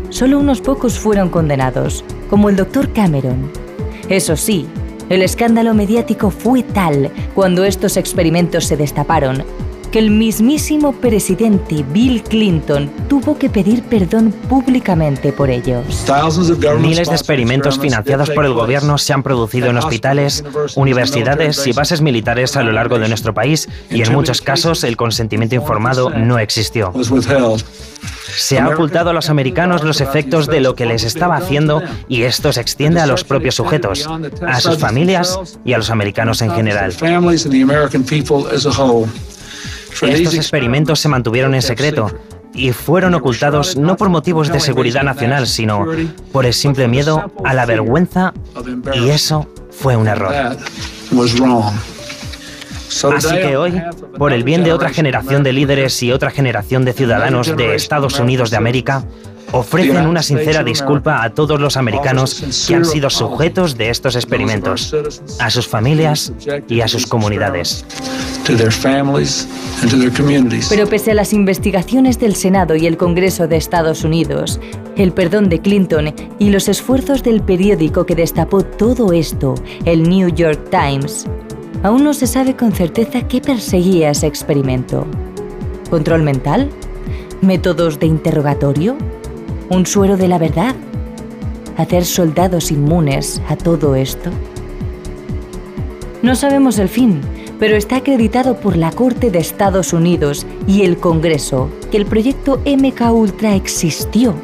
solo 0.09 0.39
unos 0.39 0.61
pocos 0.61 0.97
fueron 0.97 1.29
condenados, 1.29 2.03
como 2.29 2.49
el 2.49 2.55
doctor 2.55 2.91
Cameron. 2.93 3.51
Eso 4.09 4.35
sí, 4.35 4.67
el 5.09 5.21
escándalo 5.21 5.73
mediático 5.73 6.31
fue 6.31 6.63
tal 6.63 7.11
cuando 7.33 7.63
estos 7.63 7.97
experimentos 7.97 8.65
se 8.65 8.77
destaparon 8.77 9.43
que 9.97 9.99
el 9.99 10.11
mismísimo 10.11 10.91
presidente 10.91 11.83
Bill 11.91 12.21
Clinton 12.21 12.91
tuvo 13.07 13.37
que 13.37 13.49
pedir 13.49 13.81
perdón 13.83 14.31
públicamente 14.49 15.31
por 15.31 15.49
ellos. 15.49 16.05
Miles 16.79 17.07
de 17.09 17.15
experimentos 17.15 17.79
financiados 17.79 18.29
por 18.29 18.45
el 18.45 18.53
gobierno 18.53 18.97
se 18.97 19.13
han 19.13 19.23
producido 19.23 19.69
en 19.69 19.77
hospitales, 19.77 20.43
universidades 20.75 21.65
y 21.65 21.71
bases 21.71 22.01
militares 22.01 22.55
a 22.57 22.63
lo 22.63 22.73
largo 22.73 22.99
de 22.99 23.07
nuestro 23.07 23.33
país 23.33 23.67
y 23.89 24.01
en 24.01 24.13
muchos 24.13 24.41
casos 24.41 24.83
el 24.83 24.97
consentimiento 24.97 25.55
informado 25.55 26.09
no 26.11 26.37
existió. 26.37 26.93
Se 28.35 28.59
ha 28.59 28.69
ocultado 28.69 29.09
a 29.09 29.13
los 29.13 29.29
americanos 29.29 29.83
los 29.83 30.01
efectos 30.01 30.47
de 30.47 30.61
lo 30.61 30.75
que 30.75 30.85
les 30.85 31.03
estaba 31.03 31.37
haciendo 31.37 31.81
y 32.07 32.23
esto 32.23 32.53
se 32.53 32.61
extiende 32.61 32.99
a 32.99 33.07
los 33.07 33.23
propios 33.23 33.55
sujetos, 33.55 34.07
a 34.45 34.59
sus 34.59 34.77
familias 34.77 35.39
y 35.65 35.73
a 35.73 35.77
los 35.77 35.89
americanos 35.89 36.41
en 36.41 36.51
general. 36.51 36.93
Estos 40.01 40.35
experimentos 40.35 40.99
se 40.99 41.09
mantuvieron 41.09 41.55
en 41.55 41.61
secreto 41.61 42.11
y 42.53 42.71
fueron 42.71 43.13
ocultados 43.13 43.77
no 43.77 43.97
por 43.97 44.09
motivos 44.09 44.51
de 44.51 44.59
seguridad 44.59 45.03
nacional, 45.03 45.47
sino 45.47 45.85
por 46.31 46.45
el 46.45 46.53
simple 46.53 46.87
miedo 46.87 47.31
a 47.43 47.53
la 47.53 47.65
vergüenza 47.65 48.33
y 48.93 49.09
eso 49.09 49.47
fue 49.71 49.95
un 49.95 50.07
error. 50.07 50.57
Así 53.15 53.35
que 53.35 53.57
hoy, 53.57 53.81
por 54.17 54.33
el 54.33 54.43
bien 54.43 54.63
de 54.63 54.73
otra 54.73 54.89
generación 54.89 55.43
de 55.43 55.53
líderes 55.53 56.01
y 56.01 56.11
otra 56.11 56.31
generación 56.31 56.85
de 56.85 56.93
ciudadanos 56.93 57.55
de 57.55 57.75
Estados 57.75 58.19
Unidos 58.19 58.49
de 58.49 58.57
América, 58.57 59.03
ofrecen 59.51 60.07
una 60.07 60.23
sincera 60.23 60.63
disculpa 60.63 61.23
a 61.23 61.29
todos 61.33 61.59
los 61.59 61.77
americanos 61.77 62.65
que 62.67 62.75
han 62.75 62.85
sido 62.85 63.09
sujetos 63.09 63.77
de 63.77 63.89
estos 63.89 64.15
experimentos, 64.15 64.95
a 65.39 65.49
sus 65.49 65.67
familias 65.67 66.33
y 66.67 66.81
a 66.81 66.87
sus 66.87 67.05
comunidades. 67.05 67.85
Pero 70.69 70.87
pese 70.87 71.11
a 71.11 71.13
las 71.13 71.33
investigaciones 71.33 72.17
del 72.17 72.33
Senado 72.33 72.77
y 72.77 72.87
el 72.87 72.95
Congreso 72.95 73.47
de 73.47 73.57
Estados 73.57 74.05
Unidos, 74.05 74.61
el 74.95 75.11
perdón 75.11 75.49
de 75.49 75.59
Clinton 75.59 76.13
y 76.39 76.49
los 76.49 76.69
esfuerzos 76.69 77.23
del 77.23 77.41
periódico 77.41 78.05
que 78.05 78.15
destapó 78.15 78.63
todo 78.63 79.11
esto, 79.11 79.55
el 79.83 80.07
New 80.07 80.29
York 80.29 80.69
Times, 80.69 81.25
aún 81.83 82.05
no 82.05 82.13
se 82.13 82.25
sabe 82.25 82.55
con 82.55 82.71
certeza 82.71 83.27
qué 83.27 83.41
perseguía 83.41 84.11
ese 84.11 84.27
experimento. 84.27 85.05
¿Control 85.89 86.23
mental? 86.23 86.69
¿Métodos 87.41 87.99
de 87.99 88.07
interrogatorio? 88.07 88.97
¿Un 89.69 89.85
suero 89.85 90.15
de 90.15 90.29
la 90.29 90.37
verdad? 90.37 90.75
¿Hacer 91.75 92.05
soldados 92.05 92.71
inmunes 92.71 93.41
a 93.49 93.57
todo 93.57 93.95
esto? 93.95 94.31
No 96.21 96.35
sabemos 96.35 96.79
el 96.79 96.89
fin, 96.89 97.21
pero 97.59 97.75
está 97.75 97.97
acreditado 97.97 98.57
por 98.57 98.77
la 98.77 98.91
Corte 98.91 99.31
de 99.31 99.39
Estados 99.39 99.93
Unidos 99.93 100.45
y 100.67 100.83
el 100.83 100.97
Congreso 100.97 101.69
que 101.91 101.97
el 101.97 102.05
proyecto 102.05 102.61
MK 102.65 103.11
Ultra 103.11 103.55
existió 103.55 104.35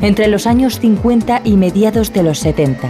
entre 0.00 0.28
los 0.28 0.46
años 0.46 0.80
50 0.80 1.42
y 1.44 1.56
mediados 1.56 2.12
de 2.12 2.22
los 2.22 2.38
70 2.38 2.88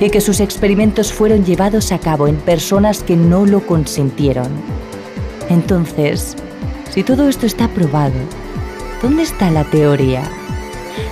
y 0.00 0.10
que 0.10 0.20
sus 0.20 0.40
experimentos 0.40 1.12
fueron 1.12 1.44
llevados 1.44 1.92
a 1.92 1.98
cabo 1.98 2.28
en 2.28 2.36
personas 2.36 3.02
que 3.02 3.16
no 3.16 3.46
lo 3.46 3.66
consintieron. 3.66 4.48
Entonces, 5.48 6.36
si 6.90 7.02
todo 7.02 7.28
esto 7.28 7.46
está 7.46 7.68
probado, 7.68 8.14
¿dónde 9.02 9.22
está 9.22 9.50
la 9.50 9.64
teoría? 9.64 10.22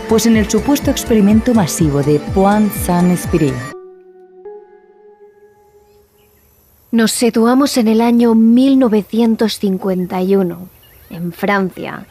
Pues 0.09 0.27
en 0.27 0.37
el 0.37 0.49
supuesto 0.49 0.91
experimento 0.91 1.55
masivo 1.55 2.03
de 2.03 2.21
Pointe 2.35 3.74
Nos 6.95 7.11
situamos 7.11 7.77
en 7.77 7.89
el 7.89 8.01
año 8.01 8.37
1951, 8.37 10.69
en 11.11 11.33
Francia, 11.33 12.07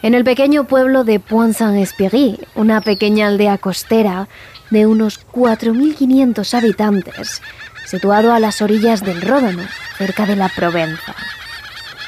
en 0.00 0.14
el 0.14 0.24
pequeño 0.24 0.64
pueblo 0.64 1.04
de 1.04 1.20
Pointe-Saint-Esprit, 1.20 2.40
una 2.54 2.80
pequeña 2.80 3.26
aldea 3.26 3.58
costera 3.58 4.30
de 4.70 4.86
unos 4.86 5.20
4.500 5.32 6.54
habitantes, 6.54 7.42
situado 7.84 8.32
a 8.32 8.40
las 8.40 8.62
orillas 8.62 9.04
del 9.04 9.20
Ródano, 9.20 9.64
cerca 9.98 10.24
de 10.24 10.36
la 10.36 10.48
Provenza. 10.48 11.14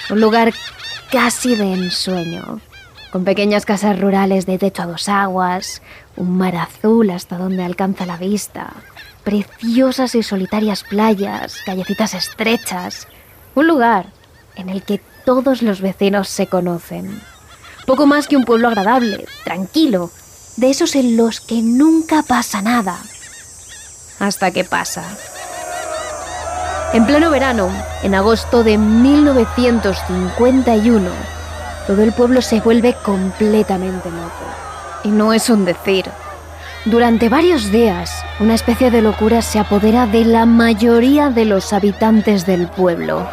Un 0.08 0.22
lugar 0.22 0.54
casi 1.12 1.56
de 1.56 1.74
ensueño, 1.74 2.62
con 3.12 3.24
pequeñas 3.24 3.66
casas 3.66 4.00
rurales 4.00 4.46
de 4.46 4.56
techo 4.56 4.80
a 4.80 4.86
dos 4.86 5.10
aguas, 5.10 5.82
un 6.16 6.38
mar 6.38 6.56
azul 6.56 7.10
hasta 7.10 7.36
donde 7.36 7.64
alcanza 7.64 8.06
la 8.06 8.16
vista, 8.16 8.72
preciosas 9.24 10.14
y 10.14 10.22
solitarias 10.22 10.84
playas, 10.84 11.56
callecitas 11.64 12.14
estrechas, 12.14 13.08
un 13.54 13.66
lugar 13.66 14.06
en 14.56 14.68
el 14.68 14.82
que 14.82 15.00
todos 15.24 15.62
los 15.62 15.80
vecinos 15.80 16.28
se 16.28 16.46
conocen. 16.46 17.22
Poco 17.86 18.04
más 18.06 18.28
que 18.28 18.36
un 18.36 18.44
pueblo 18.44 18.68
agradable, 18.68 19.26
tranquilo, 19.44 20.10
de 20.56 20.70
esos 20.70 20.94
en 20.94 21.16
los 21.16 21.40
que 21.40 21.62
nunca 21.62 22.22
pasa 22.22 22.62
nada. 22.62 22.96
Hasta 24.20 24.52
que 24.52 24.62
pasa. 24.64 25.02
En 26.92 27.06
pleno 27.06 27.30
verano, 27.30 27.70
en 28.02 28.14
agosto 28.14 28.62
de 28.62 28.76
1951, 28.78 31.10
todo 31.88 32.02
el 32.02 32.12
pueblo 32.12 32.40
se 32.40 32.60
vuelve 32.60 32.94
completamente 33.02 34.08
loco. 34.10 34.44
Y 35.02 35.08
no 35.08 35.32
es 35.32 35.50
un 35.50 35.64
decir. 35.64 36.08
Durante 36.86 37.30
varios 37.30 37.72
días, 37.72 38.22
una 38.40 38.52
especie 38.52 38.90
de 38.90 39.00
locura 39.00 39.40
se 39.40 39.58
apodera 39.58 40.06
de 40.06 40.26
la 40.26 40.44
mayoría 40.44 41.30
de 41.30 41.46
los 41.46 41.72
habitantes 41.72 42.44
del 42.44 42.68
pueblo. 42.68 43.26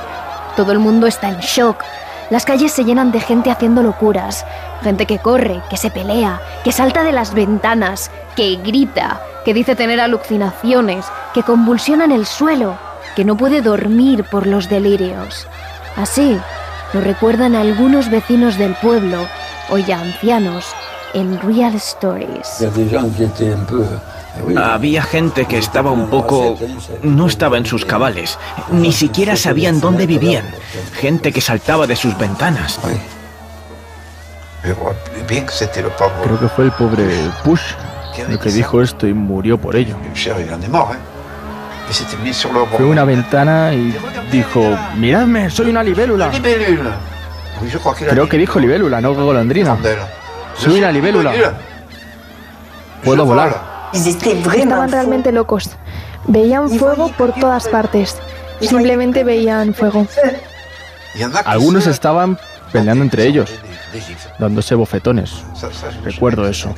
Todo 0.56 0.72
el 0.72 0.80
mundo 0.80 1.06
está 1.06 1.28
en 1.28 1.40
shock. 1.40 1.84
Las 2.30 2.46
calles 2.46 2.72
se 2.72 2.86
llenan 2.86 3.12
de 3.12 3.20
gente 3.20 3.52
haciendo 3.52 3.84
locuras, 3.84 4.46
gente 4.84 5.06
que 5.06 5.20
corre, 5.20 5.62
que 5.70 5.76
se 5.76 5.92
pelea, 5.92 6.40
que 6.64 6.72
salta 6.72 7.04
de 7.04 7.12
las 7.12 7.34
ventanas, 7.34 8.10
que 8.38 8.56
grita, 8.56 9.22
que 9.44 9.54
dice 9.54 9.76
tener 9.76 10.00
alucinaciones, 10.00 11.06
que 11.34 11.44
convulsiona 11.44 12.06
en 12.06 12.14
el 12.14 12.26
suelo, 12.26 12.78
que 13.18 13.26
no 13.26 13.36
puede 13.36 13.62
dormir 13.62 14.24
por 14.24 14.48
los 14.48 14.70
delirios. 14.70 15.46
Así 15.98 16.40
lo 16.94 17.02
recuerdan 17.02 17.56
algunos 17.56 18.10
vecinos 18.10 18.58
del 18.58 18.76
pueblo, 18.76 19.28
o 19.70 19.78
ya 19.78 20.00
ancianos, 20.00 20.74
en 21.14 21.40
Real 21.42 21.76
Stories. 21.76 22.66
Había 24.58 25.04
gente 25.04 25.46
que 25.46 25.58
estaba 25.58 25.92
un 25.92 26.10
poco... 26.10 26.58
no 27.04 27.28
estaba 27.28 27.58
en 27.58 27.66
sus 27.66 27.86
cabales. 27.86 28.38
Ni 28.72 28.92
siquiera 28.92 29.36
sabían 29.36 29.82
dónde 29.82 30.06
vivían. 30.08 30.46
Gente 30.94 31.32
que 31.32 31.42
saltaba 31.42 31.88
de 31.88 31.96
sus 31.96 32.18
ventanas. 32.18 32.80
Creo 36.24 36.40
que 36.40 36.48
fue 36.50 36.66
el 36.66 36.72
pobre 36.72 37.08
Push 37.44 37.62
el 38.30 38.40
que 38.40 38.52
dijo 38.52 38.82
esto 38.82 39.08
y 39.08 39.14
murió 39.14 39.58
por 39.58 39.76
ello. 39.76 39.96
Fue 42.78 42.86
una 42.86 43.04
ventana 43.04 43.74
y 43.74 43.96
dijo, 44.32 44.78
miradme, 44.98 45.50
soy 45.50 45.70
una 45.70 45.84
libélula. 45.84 46.32
Creo 48.10 48.30
que 48.30 48.38
dijo 48.38 48.60
libélula, 48.60 49.02
no 49.02 49.14
golondrina. 49.14 49.78
Soy 50.58 50.80
una 50.80 50.92
libélula. 50.92 51.34
Puedo 53.04 53.26
volar. 53.26 53.90
Estaban 53.94 54.92
realmente 54.92 55.32
locos. 55.32 55.72
Veían 56.28 56.70
fuego 56.70 57.12
por 57.18 57.34
todas 57.34 57.68
partes. 57.68 58.18
Simplemente 58.60 59.24
veían 59.24 59.74
fuego. 59.74 60.08
Algunos 61.46 61.88
estaban 61.88 62.38
peleando 62.72 63.04
entre 63.04 63.26
ellos, 63.26 63.52
dándose 64.40 64.76
bofetones. 64.76 65.44
Recuerdo 66.04 66.48
eso. 66.48 66.74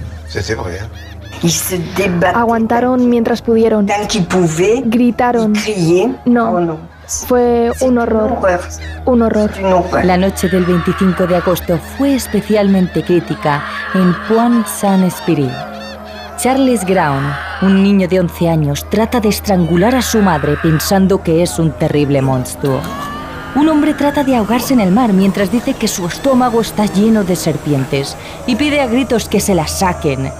Aguantaron 2.34 3.10
mientras 3.10 3.42
pudieron. 3.42 3.88
Gritaron. 4.86 5.54
No. 6.26 6.93
Fue 7.08 7.72
un 7.82 7.98
horror. 7.98 8.39
Un 9.06 9.22
horror. 9.22 9.52
La 10.06 10.16
noche 10.16 10.48
del 10.48 10.66
25 10.66 11.28
de 11.28 11.36
agosto 11.36 11.78
fue 11.98 12.16
especialmente 12.16 13.04
crítica 13.04 13.62
en 13.94 14.16
Pointe 14.28 14.70
Saint-Esprit. 14.70 15.52
Charles 16.38 16.86
Brown, 16.86 17.24
un 17.62 17.84
niño 17.84 18.08
de 18.08 18.22
11 18.22 18.50
años, 18.50 18.86
trata 18.89 19.20
de 19.20 19.30
estrangular 19.30 19.96
a 19.96 20.02
su 20.02 20.22
madre 20.22 20.56
pensando 20.62 21.22
que 21.22 21.44
es 21.44 21.60
un 21.60 21.72
terrible 21.72 22.22
monstruo. 22.22 22.80
Un 23.56 23.68
hombre 23.68 23.94
trata 23.94 24.24
de 24.24 24.38
ahogarse 24.38 24.74
en 24.74 24.80
el 24.80 24.92
mar 24.92 25.12
mientras 25.12 25.52
dice 25.52 25.74
que 25.74 25.89
su 25.89 26.08
estómago 26.08 26.62
está 26.62 26.86
lleno 26.86 27.24
de 27.24 27.36
serpientes 27.36 28.16
y 28.48 28.56
pide 28.56 28.80
a 28.80 28.88
gritos 28.88 29.28
que 29.28 29.42
se 29.42 29.56
las 29.56 29.80
saquen. 29.80 30.32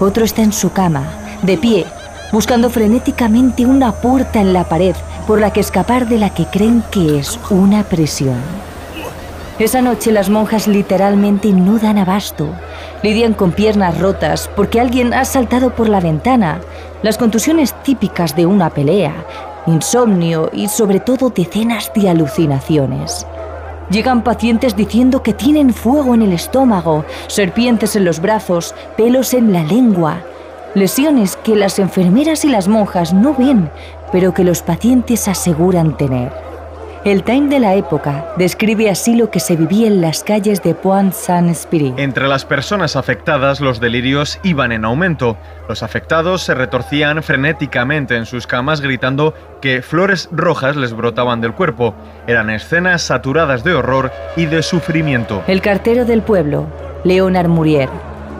Otro 0.00 0.24
está 0.24 0.42
en 0.42 0.52
su 0.52 0.72
cama, 0.72 1.04
de 1.42 1.58
pie, 1.58 1.86
buscando 2.32 2.70
frenéticamente 2.70 3.66
una 3.66 3.92
puerta 3.92 4.40
en 4.40 4.52
la 4.52 4.64
pared 4.64 4.96
por 5.26 5.40
la 5.40 5.52
que 5.52 5.60
escapar 5.60 6.08
de 6.08 6.18
la 6.18 6.30
que 6.30 6.46
creen 6.46 6.82
que 6.90 7.18
es 7.18 7.38
una 7.50 7.82
prisión. 7.82 8.40
Esa 9.58 9.80
noche 9.80 10.12
las 10.12 10.28
monjas 10.28 10.68
literalmente 10.68 11.50
no 11.52 11.78
dan 11.78 11.96
abasto. 11.96 12.48
Lidian 13.02 13.32
con 13.32 13.52
piernas 13.52 13.98
rotas 13.98 14.50
porque 14.54 14.80
alguien 14.80 15.14
ha 15.14 15.24
saltado 15.24 15.74
por 15.74 15.88
la 15.88 16.00
ventana, 16.00 16.60
las 17.02 17.16
contusiones 17.16 17.74
típicas 17.82 18.36
de 18.36 18.44
una 18.44 18.70
pelea, 18.70 19.14
insomnio 19.66 20.50
y 20.52 20.68
sobre 20.68 21.00
todo 21.00 21.30
decenas 21.30 21.90
de 21.94 22.10
alucinaciones. 22.10 23.26
Llegan 23.90 24.22
pacientes 24.22 24.76
diciendo 24.76 25.22
que 25.22 25.32
tienen 25.32 25.72
fuego 25.72 26.14
en 26.14 26.22
el 26.22 26.32
estómago, 26.32 27.04
serpientes 27.28 27.96
en 27.96 28.04
los 28.04 28.20
brazos, 28.20 28.74
pelos 28.96 29.32
en 29.32 29.52
la 29.52 29.62
lengua, 29.62 30.22
lesiones 30.76 31.36
que 31.36 31.56
las 31.56 31.78
enfermeras 31.78 32.44
y 32.44 32.50
las 32.50 32.68
monjas 32.68 33.14
no 33.14 33.34
ven, 33.34 33.70
pero 34.12 34.34
que 34.34 34.44
los 34.44 34.60
pacientes 34.60 35.26
aseguran 35.26 35.96
tener. 35.96 36.30
El 37.02 37.22
Time 37.22 37.48
de 37.48 37.60
la 37.60 37.76
época 37.76 38.34
describe 38.36 38.90
así 38.90 39.16
lo 39.16 39.30
que 39.30 39.40
se 39.40 39.56
vivía 39.56 39.86
en 39.86 40.02
las 40.02 40.22
calles 40.22 40.62
de 40.62 40.74
Pointe 40.74 41.16
Saint-Esprit. 41.16 41.94
Entre 41.96 42.28
las 42.28 42.44
personas 42.44 42.94
afectadas, 42.94 43.60
los 43.60 43.80
delirios 43.80 44.38
iban 44.42 44.70
en 44.70 44.84
aumento. 44.84 45.38
Los 45.66 45.82
afectados 45.82 46.42
se 46.42 46.52
retorcían 46.54 47.22
frenéticamente 47.22 48.16
en 48.16 48.26
sus 48.26 48.46
camas 48.46 48.82
gritando 48.82 49.32
que 49.62 49.80
flores 49.80 50.28
rojas 50.30 50.76
les 50.76 50.92
brotaban 50.92 51.40
del 51.40 51.54
cuerpo. 51.54 51.94
Eran 52.26 52.50
escenas 52.50 53.00
saturadas 53.00 53.64
de 53.64 53.72
horror 53.72 54.12
y 54.36 54.44
de 54.44 54.62
sufrimiento. 54.62 55.42
El 55.46 55.62
cartero 55.62 56.04
del 56.04 56.20
pueblo, 56.20 56.66
Leonard 57.04 57.48
Murier, 57.48 57.88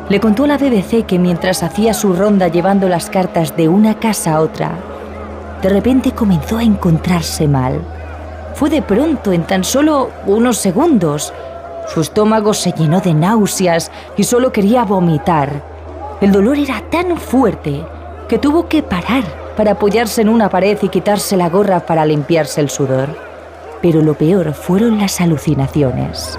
le 0.08 0.20
contó 0.20 0.44
a 0.44 0.46
la 0.46 0.56
BBC 0.56 1.04
que 1.04 1.18
mientras 1.18 1.64
hacía 1.64 1.92
su 1.92 2.12
ronda 2.12 2.46
llevando 2.48 2.88
las 2.88 3.10
cartas 3.10 3.56
de 3.56 3.68
una 3.68 3.98
casa 3.98 4.34
a 4.34 4.40
otra, 4.40 4.78
de 5.62 5.68
repente 5.68 6.12
comenzó 6.12 6.58
a 6.58 6.62
encontrarse 6.62 7.48
mal. 7.48 7.80
Fue 8.54 8.70
de 8.70 8.82
pronto, 8.82 9.32
en 9.32 9.42
tan 9.42 9.64
solo 9.64 10.10
unos 10.26 10.58
segundos. 10.58 11.34
Su 11.88 12.00
estómago 12.00 12.54
se 12.54 12.72
llenó 12.72 13.00
de 13.00 13.14
náuseas 13.14 13.90
y 14.16 14.22
solo 14.22 14.52
quería 14.52 14.84
vomitar. 14.84 15.62
El 16.20 16.30
dolor 16.30 16.56
era 16.56 16.82
tan 16.88 17.16
fuerte 17.16 17.84
que 18.28 18.38
tuvo 18.38 18.68
que 18.68 18.82
parar 18.82 19.24
para 19.56 19.72
apoyarse 19.72 20.22
en 20.22 20.28
una 20.28 20.48
pared 20.48 20.78
y 20.82 20.88
quitarse 20.88 21.36
la 21.36 21.48
gorra 21.48 21.80
para 21.80 22.06
limpiarse 22.06 22.60
el 22.60 22.70
sudor. 22.70 23.08
Pero 23.82 24.02
lo 24.02 24.14
peor 24.14 24.54
fueron 24.54 24.98
las 24.98 25.20
alucinaciones. 25.20 26.38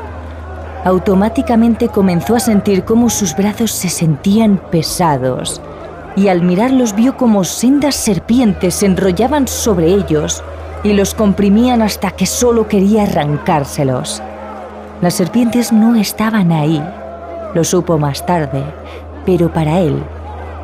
Automáticamente 0.84 1.90
comenzó 1.90 2.36
a 2.36 2.40
sentir 2.40 2.84
cómo 2.84 3.10
sus 3.10 3.36
brazos 3.36 3.72
se 3.72 3.90
sentían 3.90 4.62
pesados 4.72 5.62
y 6.16 6.30
al 6.30 6.42
mirarlos 6.42 6.96
vio 6.96 7.16
como 7.16 7.44
sendas 7.44 7.96
serpientes 7.96 8.76
se 8.76 8.88
enrollaban 8.88 9.48
sobre 9.48 9.88
ellos 9.88 10.44
y 10.84 10.94
los 10.94 11.14
comprimían 11.14 11.82
hasta 11.82 12.12
que 12.12 12.26
solo 12.26 12.68
quería 12.68 13.04
arrancárselos. 13.04 14.22
Las 15.02 15.14
serpientes 15.14 15.72
no 15.72 15.96
estaban 15.96 16.52
ahí, 16.52 16.84
lo 17.54 17.64
supo 17.64 17.98
más 17.98 18.26
tarde, 18.26 18.64
pero 19.26 19.54
para 19.54 19.80
él 19.80 20.04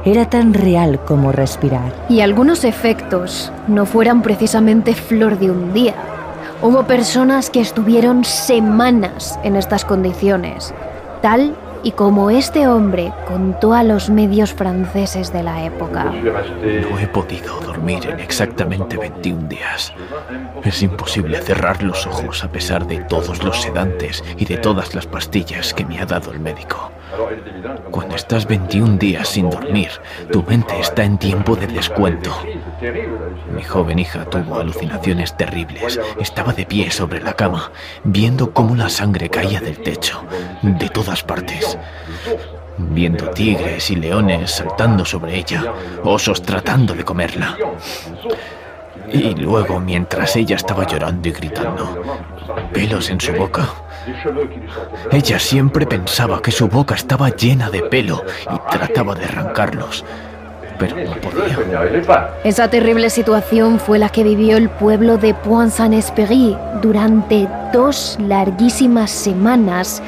era 0.05 0.29
tan 0.29 0.53
real 0.53 0.99
como 1.05 1.31
respirar. 1.31 1.93
Y 2.09 2.21
algunos 2.21 2.63
efectos 2.63 3.51
no 3.67 3.85
fueran 3.85 4.21
precisamente 4.21 4.95
flor 4.95 5.37
de 5.39 5.51
un 5.51 5.73
día. 5.73 5.93
Hubo 6.63 6.87
personas 6.87 7.49
que 7.49 7.59
estuvieron 7.59 8.23
semanas 8.23 9.37
en 9.43 9.57
estas 9.57 9.83
condiciones, 9.83 10.73
tal 11.21 11.57
y 11.83 11.91
como 11.91 12.29
este 12.29 12.69
hombre 12.69 13.11
contó 13.27 13.73
a 13.73 13.83
los 13.83 14.09
medios 14.09 14.53
franceses 14.53 15.33
de 15.33 15.43
la 15.43 15.65
época. 15.65 16.05
No 16.05 16.97
he 16.97 17.07
podido 17.07 17.59
dormir 17.59 18.07
en 18.07 18.21
exactamente 18.21 18.95
21 18.95 19.49
días. 19.49 19.93
Es 20.63 20.81
imposible 20.81 21.41
cerrar 21.41 21.83
los 21.83 22.07
ojos 22.07 22.45
a 22.45 22.47
pesar 22.49 22.87
de 22.87 22.99
todos 22.99 23.43
los 23.43 23.61
sedantes 23.61 24.23
y 24.37 24.45
de 24.45 24.55
todas 24.55 24.95
las 24.95 25.05
pastillas 25.05 25.73
que 25.73 25.83
me 25.83 25.99
ha 25.99 26.05
dado 26.05 26.31
el 26.31 26.39
médico. 26.39 26.93
Cuando 27.91 28.15
estás 28.15 28.47
21 28.47 28.97
días 28.97 29.27
sin 29.27 29.49
dormir, 29.49 29.89
tu 30.31 30.43
mente 30.43 30.79
está 30.79 31.03
en 31.03 31.17
tiempo 31.17 31.55
de 31.55 31.67
descuento. 31.67 32.31
Mi 33.55 33.63
joven 33.63 33.99
hija 33.99 34.25
tuvo 34.25 34.59
alucinaciones 34.59 35.35
terribles. 35.37 35.99
Estaba 36.19 36.53
de 36.53 36.65
pie 36.65 36.91
sobre 36.91 37.21
la 37.21 37.33
cama, 37.33 37.71
viendo 38.03 38.53
cómo 38.53 38.75
la 38.75 38.89
sangre 38.89 39.29
caía 39.29 39.59
del 39.59 39.79
techo, 39.79 40.23
de 40.61 40.89
todas 40.89 41.23
partes. 41.23 41.77
Viendo 42.77 43.29
tigres 43.29 43.91
y 43.91 43.95
leones 43.95 44.51
saltando 44.51 45.05
sobre 45.05 45.37
ella, 45.37 45.73
osos 46.03 46.41
tratando 46.41 46.93
de 46.93 47.05
comerla. 47.05 47.57
Y 49.11 49.35
luego, 49.35 49.79
mientras 49.79 50.35
ella 50.35 50.55
estaba 50.55 50.87
llorando 50.87 51.27
y 51.29 51.31
gritando, 51.31 52.01
pelos 52.73 53.09
en 53.09 53.21
su 53.21 53.33
boca, 53.33 53.69
ella 55.11 55.39
siempre 55.39 55.85
pensaba 55.85 56.41
que 56.41 56.51
su 56.51 56.67
boca 56.67 56.95
estaba 56.95 57.29
llena 57.29 57.69
de 57.69 57.81
pelo 57.83 58.23
y 58.43 58.71
trataba 58.71 59.15
de 59.15 59.25
arrancarlos, 59.25 60.03
pero 60.77 60.95
no 60.97 61.15
podía. 61.17 62.29
Esa 62.43 62.69
terrible 62.69 63.09
situación 63.09 63.79
fue 63.79 63.99
la 63.99 64.09
que 64.09 64.23
vivió 64.23 64.57
el 64.57 64.69
pueblo 64.69 65.17
de 65.17 65.33
Pointe-Saint-Espéry 65.33 66.57
durante 66.81 67.47
dos 67.71 68.17
larguísimas 68.19 69.11
semanas 69.11 70.01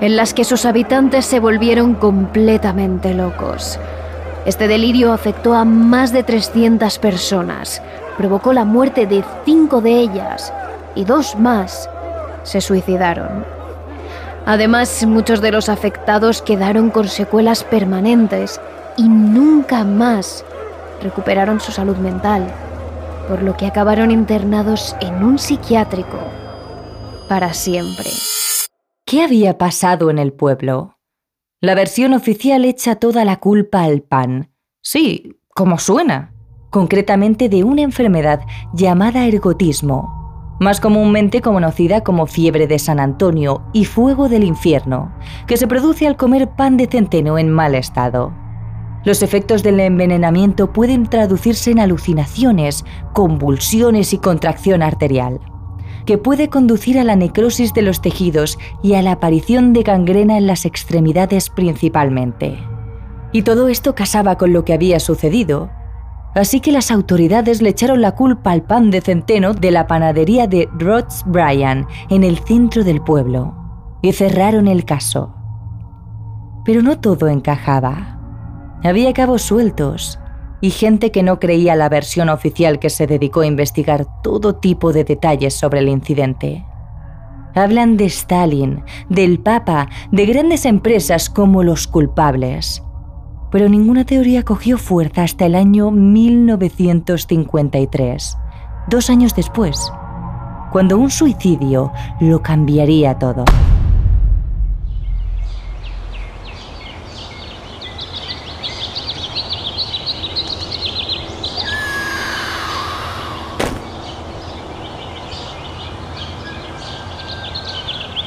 en 0.00 0.16
las 0.16 0.34
que 0.34 0.44
sus 0.44 0.64
habitantes 0.64 1.24
se 1.24 1.40
volvieron 1.40 1.94
completamente 1.94 3.14
locos. 3.14 3.78
Este 4.46 4.68
delirio 4.68 5.12
afectó 5.12 5.54
a 5.54 5.64
más 5.64 6.12
de 6.12 6.22
300 6.22 6.98
personas, 6.98 7.82
provocó 8.16 8.52
la 8.52 8.64
muerte 8.64 9.06
de 9.06 9.24
cinco 9.44 9.80
de 9.80 9.98
ellas 9.98 10.52
y 10.94 11.04
dos 11.04 11.36
más 11.36 11.88
se 12.48 12.60
suicidaron. 12.60 13.44
Además, 14.46 15.04
muchos 15.06 15.42
de 15.42 15.52
los 15.52 15.68
afectados 15.68 16.40
quedaron 16.40 16.90
con 16.90 17.06
secuelas 17.08 17.64
permanentes 17.64 18.60
y 18.96 19.08
nunca 19.08 19.84
más 19.84 20.44
recuperaron 21.02 21.60
su 21.60 21.70
salud 21.70 21.98
mental, 21.98 22.46
por 23.28 23.42
lo 23.42 23.56
que 23.56 23.66
acabaron 23.66 24.10
internados 24.10 24.96
en 25.00 25.22
un 25.22 25.38
psiquiátrico 25.38 26.18
para 27.28 27.52
siempre. 27.52 28.10
¿Qué 29.04 29.22
había 29.22 29.58
pasado 29.58 30.10
en 30.10 30.18
el 30.18 30.32
pueblo? 30.32 30.98
La 31.60 31.74
versión 31.74 32.14
oficial 32.14 32.64
echa 32.64 32.96
toda 32.96 33.26
la 33.26 33.36
culpa 33.36 33.82
al 33.82 34.00
pan. 34.00 34.50
Sí, 34.80 35.40
como 35.54 35.78
suena. 35.78 36.32
Concretamente 36.70 37.48
de 37.48 37.64
una 37.64 37.82
enfermedad 37.82 38.40
llamada 38.72 39.26
ergotismo, 39.26 40.17
más 40.58 40.80
comúnmente 40.80 41.40
conocida 41.40 42.02
como 42.02 42.26
fiebre 42.26 42.66
de 42.66 42.78
San 42.78 43.00
Antonio 43.00 43.62
y 43.72 43.84
fuego 43.84 44.28
del 44.28 44.44
infierno, 44.44 45.12
que 45.46 45.56
se 45.56 45.66
produce 45.66 46.06
al 46.06 46.16
comer 46.16 46.50
pan 46.50 46.76
de 46.76 46.86
centeno 46.86 47.38
en 47.38 47.50
mal 47.50 47.74
estado. 47.74 48.32
Los 49.04 49.22
efectos 49.22 49.62
del 49.62 49.80
envenenamiento 49.80 50.72
pueden 50.72 51.06
traducirse 51.06 51.70
en 51.70 51.78
alucinaciones, 51.78 52.84
convulsiones 53.12 54.12
y 54.12 54.18
contracción 54.18 54.82
arterial, 54.82 55.40
que 56.04 56.18
puede 56.18 56.48
conducir 56.48 56.98
a 56.98 57.04
la 57.04 57.16
necrosis 57.16 57.72
de 57.74 57.82
los 57.82 58.02
tejidos 58.02 58.58
y 58.82 58.94
a 58.94 59.02
la 59.02 59.12
aparición 59.12 59.72
de 59.72 59.82
gangrena 59.82 60.36
en 60.36 60.46
las 60.46 60.64
extremidades 60.64 61.48
principalmente. 61.48 62.58
Y 63.30 63.42
todo 63.42 63.68
esto 63.68 63.94
casaba 63.94 64.36
con 64.36 64.52
lo 64.52 64.64
que 64.64 64.72
había 64.72 65.00
sucedido, 65.00 65.70
Así 66.34 66.60
que 66.60 66.72
las 66.72 66.90
autoridades 66.90 67.62
le 67.62 67.70
echaron 67.70 68.00
la 68.00 68.14
culpa 68.14 68.52
al 68.52 68.62
pan 68.62 68.90
de 68.90 69.00
centeno 69.00 69.54
de 69.54 69.70
la 69.70 69.86
panadería 69.86 70.46
de 70.46 70.68
Rods 70.78 71.24
Bryan 71.26 71.86
en 72.10 72.22
el 72.22 72.38
centro 72.38 72.84
del 72.84 73.00
pueblo 73.00 73.54
y 74.02 74.12
cerraron 74.12 74.68
el 74.68 74.84
caso. 74.84 75.34
Pero 76.64 76.82
no 76.82 77.00
todo 77.00 77.28
encajaba. 77.28 78.18
Había 78.84 79.12
cabos 79.12 79.42
sueltos 79.42 80.18
y 80.60 80.70
gente 80.70 81.10
que 81.10 81.22
no 81.22 81.40
creía 81.40 81.74
la 81.76 81.88
versión 81.88 82.28
oficial 82.28 82.78
que 82.78 82.90
se 82.90 83.06
dedicó 83.06 83.40
a 83.40 83.46
investigar 83.46 84.06
todo 84.22 84.56
tipo 84.56 84.92
de 84.92 85.04
detalles 85.04 85.54
sobre 85.54 85.80
el 85.80 85.88
incidente. 85.88 86.64
Hablan 87.54 87.96
de 87.96 88.04
Stalin, 88.04 88.84
del 89.08 89.40
Papa, 89.40 89.88
de 90.12 90.26
grandes 90.26 90.66
empresas 90.66 91.30
como 91.30 91.62
los 91.62 91.88
culpables 91.88 92.82
pero 93.50 93.68
ninguna 93.68 94.04
teoría 94.04 94.42
cogió 94.42 94.78
fuerza 94.78 95.22
hasta 95.22 95.46
el 95.46 95.54
año 95.54 95.90
1953, 95.90 98.36
dos 98.88 99.10
años 99.10 99.34
después, 99.34 99.92
cuando 100.70 100.96
un 100.98 101.10
suicidio 101.10 101.92
lo 102.20 102.42
cambiaría 102.42 103.18
todo. 103.18 103.44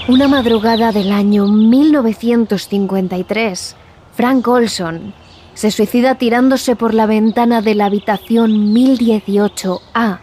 Una 0.07 0.27
madrugada 0.27 0.91
del 0.91 1.11
año 1.13 1.47
1953, 1.47 3.75
Frank 4.13 4.47
Olson 4.47 5.13
se 5.53 5.71
suicida 5.71 6.15
tirándose 6.15 6.75
por 6.75 6.93
la 6.93 7.05
ventana 7.05 7.61
de 7.61 7.75
la 7.75 7.85
habitación 7.85 8.73
1018A 8.73 10.19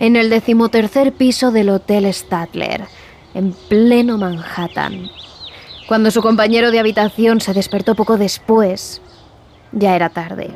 en 0.00 0.16
el 0.16 0.30
decimotercer 0.30 1.12
piso 1.12 1.50
del 1.50 1.70
Hotel 1.70 2.12
Statler, 2.12 2.84
en 3.34 3.52
pleno 3.68 4.16
Manhattan. 4.18 5.08
Cuando 5.88 6.10
su 6.10 6.22
compañero 6.22 6.70
de 6.70 6.78
habitación 6.78 7.40
se 7.40 7.54
despertó 7.54 7.94
poco 7.94 8.16
después, 8.16 9.00
ya 9.72 9.96
era 9.96 10.10
tarde. 10.10 10.50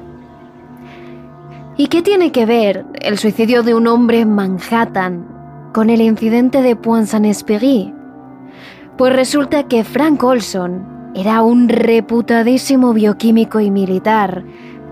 ¿Y 1.76 1.88
qué 1.88 2.02
tiene 2.02 2.32
que 2.32 2.46
ver 2.46 2.84
el 3.00 3.18
suicidio 3.18 3.62
de 3.62 3.74
un 3.74 3.86
hombre 3.86 4.20
en 4.20 4.34
Manhattan 4.34 5.26
con 5.72 5.90
el 5.90 6.00
incidente 6.00 6.62
de 6.62 6.76
Pointe-Saint-Espéry? 6.76 7.94
Pues 8.98 9.12
resulta 9.14 9.64
que 9.64 9.84
Frank 9.84 10.22
Olson 10.22 10.91
era 11.14 11.42
un 11.42 11.68
reputadísimo 11.68 12.92
bioquímico 12.94 13.60
y 13.60 13.70
militar, 13.70 14.44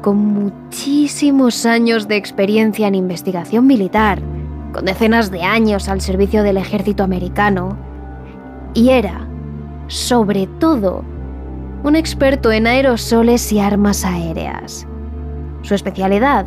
con 0.03 0.17
muchísimos 0.19 1.65
años 1.67 2.09
de 2.09 2.17
experiencia 2.17 2.89
en 2.89 2.95
investigación 2.95 3.67
militar, 3.67 4.21
con 4.73 4.85
decenas 4.85 5.31
de 5.31 5.43
años 5.43 5.89
al 5.89 6.01
servicio 6.01 6.43
del 6.43 6.59
ejército 6.59 7.03
americano, 7.03 7.77
y 8.75 8.91
era, 8.91 9.27
sobre 9.89 10.47
todo, 10.47 11.05
un 11.83 11.97
experto 11.97 12.53
en 12.53 12.67
aerosoles 12.67 13.51
y 13.53 13.61
armas 13.61 14.05
aéreas. 14.05 14.87
Su 15.63 15.75
especialidad 15.75 16.47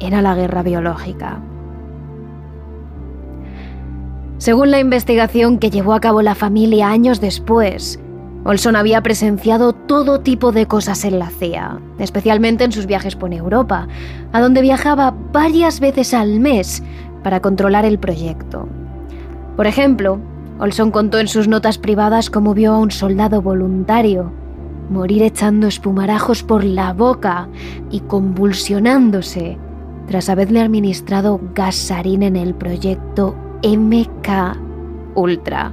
era 0.00 0.22
la 0.22 0.34
guerra 0.34 0.62
biológica. 0.62 1.40
Según 4.38 4.70
la 4.70 4.80
investigación 4.80 5.58
que 5.58 5.68
llevó 5.68 5.92
a 5.92 6.00
cabo 6.00 6.22
la 6.22 6.34
familia 6.34 6.88
años 6.88 7.20
después, 7.20 8.00
Olson 8.44 8.74
había 8.76 9.02
presenciado 9.02 9.72
todo 9.72 10.20
tipo 10.20 10.50
de 10.50 10.66
cosas 10.66 11.04
en 11.04 11.18
la 11.18 11.30
CIA, 11.30 11.78
especialmente 11.98 12.64
en 12.64 12.72
sus 12.72 12.86
viajes 12.86 13.14
por 13.14 13.34
Europa, 13.34 13.86
a 14.32 14.40
donde 14.40 14.62
viajaba 14.62 15.14
varias 15.32 15.80
veces 15.80 16.14
al 16.14 16.40
mes 16.40 16.82
para 17.22 17.40
controlar 17.40 17.84
el 17.84 17.98
proyecto. 17.98 18.66
Por 19.56 19.66
ejemplo, 19.66 20.18
Olson 20.58 20.90
contó 20.90 21.18
en 21.18 21.28
sus 21.28 21.48
notas 21.48 21.76
privadas 21.78 22.30
cómo 22.30 22.54
vio 22.54 22.72
a 22.72 22.78
un 22.78 22.90
soldado 22.90 23.42
voluntario 23.42 24.32
morir 24.90 25.22
echando 25.22 25.68
espumarajos 25.68 26.42
por 26.42 26.64
la 26.64 26.92
boca 26.92 27.48
y 27.90 28.00
convulsionándose 28.00 29.56
tras 30.08 30.28
haberle 30.28 30.60
administrado 30.60 31.40
gasarín 31.54 32.24
en 32.24 32.36
el 32.36 32.54
proyecto 32.54 33.36
MK 33.62 34.58
Ultra 35.14 35.72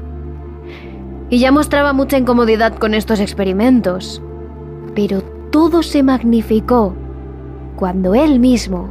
y 1.30 1.40
ya 1.40 1.52
mostraba 1.52 1.92
mucha 1.94 2.18
incomodidad 2.18 2.76
con 2.76 2.94
estos 2.94 3.20
experimentos. 3.20 4.22
Pero 4.96 5.22
todo 5.52 5.84
se 5.84 6.04
magnificó 6.04 6.94
cuando 7.76 8.16
él 8.16 8.40
mismo 8.40 8.88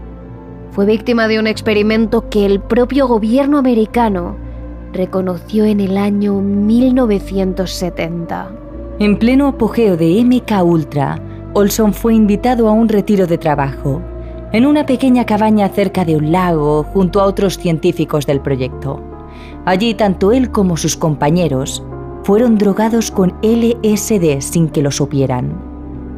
fue 0.70 0.85
víctima 0.87 1.29
de 1.29 1.38
un 1.38 1.46
experimento 1.46 2.29
que 2.29 2.44
el 2.44 2.61
propio 2.61 3.09
gobierno 3.09 3.57
americano 3.59 4.37
reconoció 4.92 5.64
en 5.64 5.81
el 5.81 5.96
año 5.96 6.40
1970. 6.40 8.51
En 8.99 9.18
pleno 9.18 9.49
apogeo 9.49 9.96
de 9.96 10.22
MK 10.25 10.64
Ultra, 10.64 11.18
Olson 11.55 11.94
fue 11.94 12.14
invitado 12.14 12.68
a 12.68 12.72
un 12.72 12.88
retiro 12.88 13.27
de 13.27 13.38
trabajo 13.38 14.03
en 14.53 14.66
una 14.66 14.87
pequeña 14.87 15.27
cabaña 15.27 15.68
cerca 15.68 16.05
de 16.05 16.16
un 16.16 16.31
lago 16.31 16.85
junto 16.85 17.20
a 17.20 17.25
otros 17.25 17.59
científicos 17.59 18.27
del 18.27 18.40
proyecto. 18.40 19.03
Allí 19.64 19.94
tanto 19.94 20.33
él 20.33 20.51
como 20.51 20.77
sus 20.77 20.96
compañeros 20.96 21.83
fueron 22.26 22.58
drogados 22.58 23.12
con 23.12 23.34
LSD 23.40 24.40
sin 24.40 24.68
que 24.68 24.82
lo 24.82 24.90
supieran. 24.90 25.62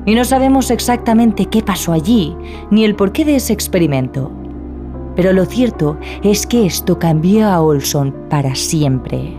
Y 0.07 0.15
no 0.15 0.25
sabemos 0.25 0.71
exactamente 0.71 1.45
qué 1.45 1.61
pasó 1.63 1.93
allí, 1.93 2.35
ni 2.71 2.87
el 2.87 2.97
porqué 2.97 3.27
de 3.27 3.37
ese 3.37 3.53
experimento. 3.53 4.33
Pero 5.17 5.35
lo 5.35 5.45
cierto 5.45 5.99
es 6.23 6.47
que 6.47 6.65
esto 6.65 6.99
cambió 6.99 7.47
a 7.47 7.61
Olson 7.61 8.15
para 8.31 8.55
siempre. 8.55 9.37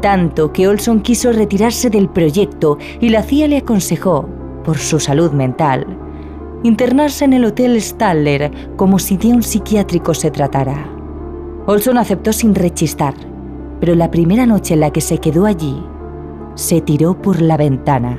Tanto 0.00 0.52
que 0.52 0.66
Olson 0.66 1.00
quiso 1.00 1.30
retirarse 1.30 1.90
del 1.90 2.08
proyecto 2.08 2.76
y 3.00 3.10
la 3.10 3.22
CIA 3.22 3.46
le 3.46 3.58
aconsejó, 3.58 4.28
por 4.64 4.78
su 4.78 4.98
salud 4.98 5.30
mental, 5.30 5.86
internarse 6.64 7.24
en 7.24 7.34
el 7.34 7.44
Hotel 7.44 7.80
Staller 7.80 8.50
como 8.74 8.98
si 8.98 9.16
de 9.16 9.28
un 9.28 9.44
psiquiátrico 9.44 10.12
se 10.12 10.32
tratara. 10.32 10.90
Olson 11.66 11.98
aceptó 11.98 12.32
sin 12.32 12.52
rechistar, 12.52 13.14
pero 13.80 13.94
la 13.94 14.10
primera 14.10 14.46
noche 14.46 14.74
en 14.74 14.80
la 14.80 14.90
que 14.90 15.00
se 15.00 15.18
quedó 15.18 15.46
allí, 15.46 15.82
se 16.54 16.80
tiró 16.80 17.20
por 17.20 17.40
la 17.40 17.56
ventana. 17.56 18.18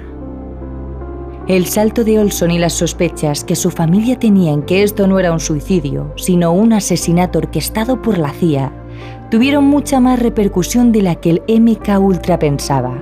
El 1.48 1.68
salto 1.68 2.04
de 2.04 2.20
Olson 2.20 2.52
y 2.52 2.58
las 2.58 2.74
sospechas 2.74 3.44
que 3.44 3.56
su 3.56 3.70
familia 3.70 4.18
tenía 4.18 4.52
en 4.52 4.64
que 4.64 4.82
esto 4.82 5.06
no 5.06 5.20
era 5.20 5.32
un 5.32 5.40
suicidio, 5.40 6.12
sino 6.16 6.52
un 6.52 6.74
asesinato 6.74 7.38
orquestado 7.38 8.02
por 8.02 8.18
la 8.18 8.32
CIA, 8.32 8.74
tuvieron 9.30 9.66
mucha 9.66 10.00
más 10.00 10.20
repercusión 10.20 10.92
de 10.92 11.04
la 11.04 11.16
que 11.16 11.30
el 11.30 11.62
MK 11.62 12.00
Ultra 12.00 12.40
pensaba. 12.40 13.00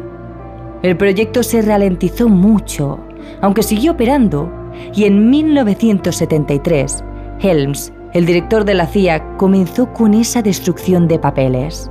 El 0.82 0.98
proyecto 0.98 1.42
se 1.42 1.62
ralentizó 1.62 2.28
mucho, 2.28 3.00
aunque 3.42 3.64
siguió 3.64 3.94
operando 3.94 4.52
y 4.94 5.06
en 5.06 5.30
1973, 5.30 7.04
Helms, 7.40 7.94
el 8.14 8.26
director 8.26 8.66
de 8.66 8.74
la 8.74 8.88
CIA, 8.88 9.38
comenzó 9.38 9.92
con 9.94 10.14
esa 10.14 10.42
destrucción 10.42 11.08
de 11.08 11.20
papeles. 11.20 11.90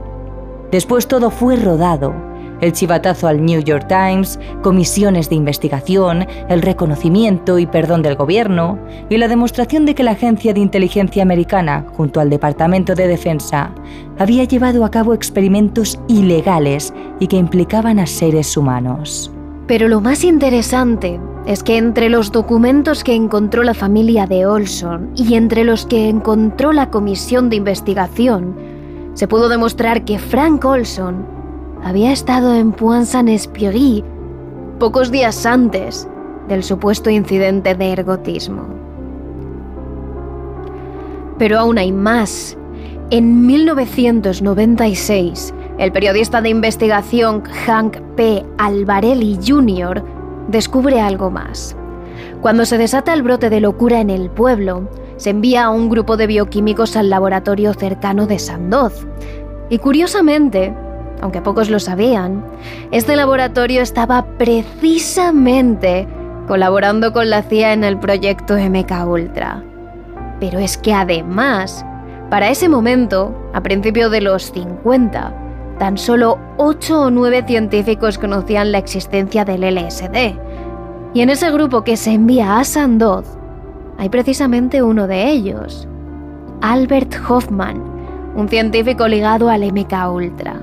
Después 0.72 1.06
todo 1.06 1.30
fue 1.30 1.56
rodado. 1.56 2.14
El 2.62 2.72
chivatazo 2.72 3.28
al 3.28 3.44
New 3.44 3.60
York 3.60 3.88
Times, 3.88 4.40
comisiones 4.62 5.28
de 5.28 5.34
investigación, 5.34 6.26
el 6.48 6.62
reconocimiento 6.62 7.58
y 7.58 7.66
perdón 7.66 8.02
del 8.02 8.16
gobierno, 8.16 8.78
y 9.10 9.18
la 9.18 9.28
demostración 9.28 9.84
de 9.84 9.94
que 9.94 10.02
la 10.02 10.12
Agencia 10.12 10.54
de 10.54 10.60
Inteligencia 10.60 11.22
Americana, 11.22 11.84
junto 11.94 12.20
al 12.20 12.30
Departamento 12.30 12.94
de 12.94 13.06
Defensa, 13.06 13.74
había 14.18 14.44
llevado 14.44 14.86
a 14.86 14.90
cabo 14.90 15.12
experimentos 15.12 16.00
ilegales 16.08 16.94
y 17.20 17.26
que 17.26 17.36
implicaban 17.36 17.98
a 17.98 18.06
seres 18.06 18.56
humanos. 18.56 19.30
Pero 19.66 19.88
lo 19.88 20.00
más 20.00 20.24
interesante 20.24 21.20
es 21.46 21.62
que 21.62 21.76
entre 21.76 22.08
los 22.08 22.32
documentos 22.32 23.04
que 23.04 23.14
encontró 23.14 23.62
la 23.62 23.74
familia 23.74 24.26
de 24.26 24.46
Olson 24.46 25.10
y 25.16 25.34
entre 25.34 25.64
los 25.64 25.84
que 25.84 26.08
encontró 26.08 26.72
la 26.72 26.88
comisión 26.88 27.50
de 27.50 27.56
investigación, 27.56 28.71
se 29.14 29.28
pudo 29.28 29.48
demostrar 29.48 30.04
que 30.04 30.18
Frank 30.18 30.62
Olson 30.64 31.24
había 31.84 32.12
estado 32.12 32.54
en 32.54 32.72
Pointe-Saint-Esprit 32.72 34.04
pocos 34.78 35.10
días 35.10 35.44
antes 35.46 36.06
del 36.48 36.62
supuesto 36.62 37.10
incidente 37.10 37.74
de 37.74 37.92
ergotismo. 37.92 38.66
Pero 41.38 41.58
aún 41.58 41.78
hay 41.78 41.92
más. 41.92 42.56
En 43.10 43.46
1996, 43.46 45.54
el 45.78 45.92
periodista 45.92 46.40
de 46.40 46.48
investigación 46.48 47.42
Hank 47.66 47.98
P. 48.16 48.44
Alvarelli 48.58 49.38
Jr 49.46 50.02
descubre 50.48 51.00
algo 51.00 51.30
más. 51.30 51.76
Cuando 52.40 52.64
se 52.64 52.78
desata 52.78 53.12
el 53.12 53.22
brote 53.22 53.50
de 53.50 53.60
locura 53.60 54.00
en 54.00 54.10
el 54.10 54.30
pueblo, 54.30 54.88
se 55.22 55.30
envía 55.30 55.66
a 55.66 55.70
un 55.70 55.88
grupo 55.88 56.16
de 56.16 56.26
bioquímicos 56.26 56.96
al 56.96 57.08
laboratorio 57.08 57.74
cercano 57.74 58.26
de 58.26 58.40
Sandoz. 58.40 59.06
Y 59.70 59.78
curiosamente, 59.78 60.74
aunque 61.20 61.40
pocos 61.40 61.70
lo 61.70 61.78
sabían, 61.78 62.44
este 62.90 63.14
laboratorio 63.14 63.82
estaba 63.82 64.26
precisamente 64.36 66.08
colaborando 66.48 67.12
con 67.12 67.30
la 67.30 67.44
CIA 67.44 67.72
en 67.72 67.84
el 67.84 68.00
proyecto 68.00 68.56
MK 68.58 69.06
Ultra. 69.06 69.62
Pero 70.40 70.58
es 70.58 70.76
que 70.76 70.92
además, 70.92 71.86
para 72.28 72.50
ese 72.50 72.68
momento, 72.68 73.32
a 73.54 73.62
principios 73.62 74.10
de 74.10 74.22
los 74.22 74.50
50, 74.50 75.32
tan 75.78 75.98
solo 75.98 76.40
8 76.56 77.00
o 77.00 77.10
9 77.12 77.44
científicos 77.46 78.18
conocían 78.18 78.72
la 78.72 78.78
existencia 78.78 79.44
del 79.44 79.62
LSD. 79.62 80.34
Y 81.14 81.20
en 81.20 81.30
ese 81.30 81.48
grupo 81.52 81.84
que 81.84 81.96
se 81.96 82.10
envía 82.10 82.58
a 82.58 82.64
Sandoz, 82.64 83.38
hay 84.02 84.08
precisamente 84.08 84.82
uno 84.82 85.06
de 85.06 85.30
ellos, 85.30 85.86
Albert 86.60 87.14
Hoffman, 87.28 87.80
un 88.34 88.48
científico 88.48 89.06
ligado 89.06 89.48
al 89.48 89.62
MK 89.62 89.92
Ultra. 90.12 90.60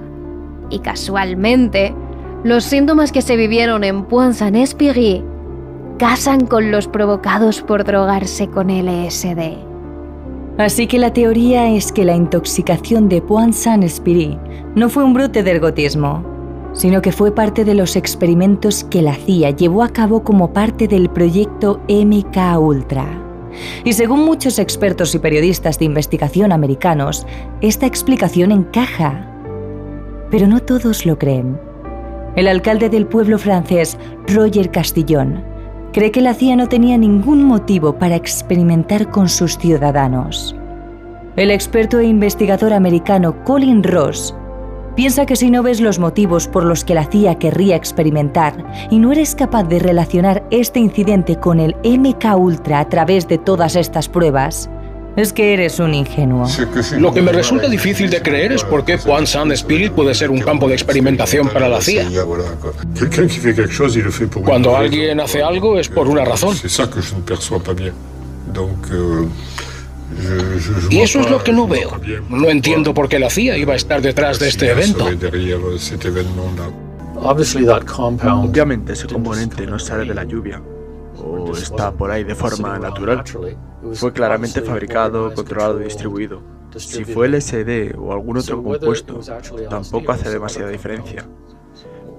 Y 0.69 0.80
casualmente, 0.80 1.95
los 2.43 2.65
síntomas 2.65 3.13
que 3.13 3.21
se 3.21 3.38
vivieron 3.38 3.86
en 3.86 4.04
Pointe-Saint-Esprit 4.04 5.23
casan 5.97 6.47
con 6.47 6.69
los 6.69 6.89
provocados 6.89 7.62
por 7.62 7.86
drogarse 7.86 8.49
con 8.49 8.67
LSD. 8.67 9.54
Así 10.58 10.86
que 10.86 10.99
la 10.99 11.13
teoría 11.13 11.69
es 11.69 11.93
que 11.93 12.04
la 12.04 12.17
intoxicación 12.17 13.08
de 13.08 13.21
Pointe-Saint-Esprit 13.21 14.38
no 14.75 14.89
fue 14.89 15.06
un 15.06 15.13
brote 15.13 15.43
de 15.43 15.52
ergotismo, 15.52 16.25
sino 16.73 17.02
que 17.02 17.13
fue 17.13 17.34
parte 17.34 17.63
de 17.63 17.73
los 17.73 17.95
experimentos 17.95 18.84
que 18.84 19.02
la 19.02 19.15
CIA 19.15 19.52
llevó 19.52 19.82
a 19.82 19.88
cabo 19.88 20.25
como 20.25 20.52
parte 20.52 20.89
del 20.89 21.10
proyecto 21.10 21.80
MK 21.88 22.60
Ultra. 22.60 23.18
Y 23.84 23.93
según 23.93 24.26
muchos 24.26 24.60
expertos 24.60 25.15
y 25.15 25.19
periodistas 25.19 25.80
de 25.80 25.86
investigación 25.86 26.52
americanos, 26.52 27.26
esta 27.62 27.86
explicación 27.86 28.52
encaja. 28.52 29.26
Pero 30.32 30.48
no 30.48 30.60
todos 30.60 31.06
lo 31.06 31.17
creen. 31.17 31.60
El 32.36 32.48
alcalde 32.48 32.89
del 32.89 33.06
pueblo 33.06 33.39
francés, 33.39 33.98
Roger 34.28 34.72
Castillon, 34.72 35.43
cree 35.93 36.12
que 36.12 36.22
la 36.22 36.34
CIA 36.34 36.56
no 36.56 36.67
tenía 36.67 36.98
ningún 36.98 37.43
motivo 37.43 37.98
para 37.98 38.15
experimentar 38.15 39.10
con 39.10 39.28
sus 39.28 39.58
ciudadanos. 39.58 40.56
El 41.36 41.52
experto 41.52 42.00
e 42.00 42.06
investigador 42.06 42.74
americano 42.74 43.43
Colin 43.43 43.84
Ross 43.84 44.36
piensa 44.95 45.25
que 45.25 45.36
si 45.36 45.49
no 45.49 45.63
ves 45.63 45.82
los 45.82 45.99
motivos 45.99 46.47
por 46.47 46.63
los 46.63 46.84
que 46.84 46.93
la 46.95 47.06
CIA 47.06 47.39
querría 47.39 47.75
experimentar 47.75 48.65
y 48.89 48.99
no 48.99 49.12
eres 49.12 49.36
capaz 49.36 49.63
de 49.63 49.80
relacionar 49.80 50.43
este 50.52 50.80
incidente 50.80 51.38
con 51.39 51.60
el 51.60 51.75
MK 51.84 52.38
Ultra 52.38 52.80
a 52.80 52.89
través 52.89 53.28
de 53.28 53.38
todas 53.38 53.75
estas 53.75 54.10
pruebas, 54.10 54.69
es 55.15 55.34
que 55.34 55.54
eres 55.54 55.80
un 55.80 55.93
ingenuo. 55.93 56.47
Lo 56.97 57.13
que 57.13 57.21
me 57.21 57.32
resulta 57.32 57.67
difícil 57.67 58.10
de 58.10 58.21
creer 58.21 58.52
es 58.54 58.63
por 58.63 58.86
qué 58.86 58.97
Juan 58.97 59.28
San 59.28 59.52
Spirit 59.52 59.91
puede 59.91 60.13
ser 60.15 60.30
un 60.30 60.39
campo 60.39 60.67
de 60.67 60.75
experimentación 60.75 61.49
para 61.49 61.67
la 61.67 61.82
CIA. 61.82 62.08
Cuando 64.45 64.78
alguien 64.78 65.19
hace 65.19 65.43
algo 65.43 65.78
es 65.80 65.89
por 65.89 66.08
una 66.08 66.23
razón. 66.23 66.56
Y 70.89 71.00
eso 71.00 71.19
es 71.19 71.30
lo 71.30 71.43
que 71.43 71.52
no 71.52 71.67
veo. 71.67 71.91
No 72.30 72.50
entiendo 72.50 72.93
por 72.93 73.08
qué 73.10 73.19
la 73.19 73.30
CIA 73.30 73.58
iba 73.58 73.74
a 73.74 73.76
estar 73.76 74.02
detrás 74.02 74.39
de 74.39 74.50
este 74.50 74.72
evento. 74.72 75.08
Obviamente 77.15 78.93
ese 78.93 79.08
componente 79.08 79.67
no 79.67 79.78
sale 79.78 80.06
de 80.06 80.13
la 80.13 80.24
lluvia 80.24 80.62
o 81.22 81.52
está 81.54 81.91
por 81.91 82.12
ahí 82.12 82.24
de 82.24 82.36
forma 82.36 82.80
natural. 82.80 83.24
Fue 83.93 84.13
claramente 84.13 84.62
fabricado, 84.62 85.34
controlado 85.34 85.82
y 85.82 85.86
distribuido. 85.86 86.41
Si 86.78 87.04
fue 87.04 87.28
LSD 87.28 87.95
o 87.98 88.13
algún 88.13 88.38
otro 88.38 88.62
compuesto, 88.63 89.19
tampoco 89.69 90.12
hace 90.12 90.30
demasiada 90.30 90.69
diferencia. 90.69 91.26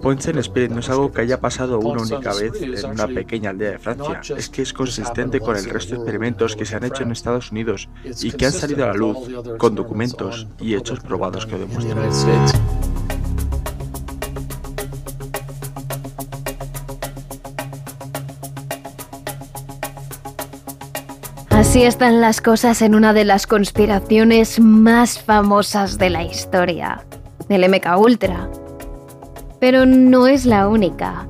Points 0.03 0.27
Spirit 0.27 0.71
no 0.71 0.81
es 0.81 0.89
algo 0.89 1.13
que 1.13 1.21
haya 1.21 1.41
pasado 1.41 1.79
una 1.79 2.03
única 2.03 2.33
vez 2.33 2.53
en 2.63 2.91
una 2.91 3.07
pequeña 3.07 3.51
aldea 3.51 3.73
de 3.73 3.79
Francia, 3.79 4.21
es 4.37 4.49
que 4.49 4.63
es 4.63 4.73
consistente 4.73 5.41
con 5.41 5.57
el 5.57 5.65
resto 5.65 5.95
de 5.95 5.97
experimentos 5.97 6.57
que 6.57 6.65
se 6.65 6.77
han 6.77 6.85
hecho 6.85 7.03
en 7.03 7.13
Estados 7.13 7.53
Unidos 7.53 7.89
y 8.23 8.33
que 8.33 8.47
han 8.47 8.53
salido 8.53 8.85
a 8.85 8.89
la 8.89 8.95
luz 8.95 9.19
con 9.59 9.75
documentos 9.75 10.47
y 10.59 10.75
hechos 10.75 11.01
probados 11.01 11.45
que 11.45 11.53
lo 11.53 11.59
demuestran. 11.61 12.09
Así 21.51 21.83
están 21.83 22.21
las 22.21 22.41
cosas 22.41 22.81
en 22.83 22.95
una 22.95 23.13
de 23.13 23.25
las 23.25 23.47
conspiraciones 23.47 24.59
más 24.59 25.21
famosas 25.21 25.99
de 25.99 26.11
la 26.11 26.25
historia, 26.25 27.05
el 27.49 27.69
MK 27.69 27.99
Ultra. 27.99 28.49
Pero 29.61 29.87
no 29.87 30.27
es 30.27 30.47
la 30.47 30.69
única. 30.69 31.29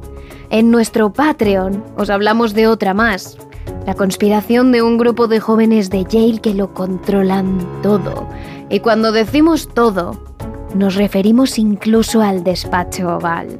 En 0.50 0.70
nuestro 0.70 1.12
Patreon 1.12 1.84
os 1.96 2.10
hablamos 2.10 2.54
de 2.54 2.66
otra 2.66 2.94
más, 2.94 3.36
la 3.86 3.94
conspiración 3.94 4.72
de 4.72 4.82
un 4.82 4.98
grupo 4.98 5.26
de 5.26 5.40
jóvenes 5.40 5.90
de 5.90 6.04
Yale 6.04 6.40
que 6.40 6.54
lo 6.54 6.72
controlan 6.72 7.58
todo. 7.82 8.26
Y 8.68 8.80
cuando 8.80 9.12
decimos 9.12 9.68
todo, 9.74 10.20
nos 10.74 10.94
referimos 10.94 11.58
incluso 11.58 12.22
al 12.22 12.44
despacho 12.44 13.16
oval. 13.16 13.58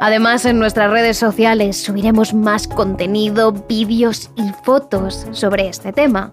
Además, 0.00 0.44
en 0.44 0.60
nuestras 0.60 0.90
redes 0.90 1.16
sociales 1.16 1.76
subiremos 1.76 2.32
más 2.32 2.68
contenido, 2.68 3.52
vídeos 3.52 4.30
y 4.36 4.44
fotos 4.62 5.26
sobre 5.32 5.68
este 5.68 5.92
tema. 5.92 6.30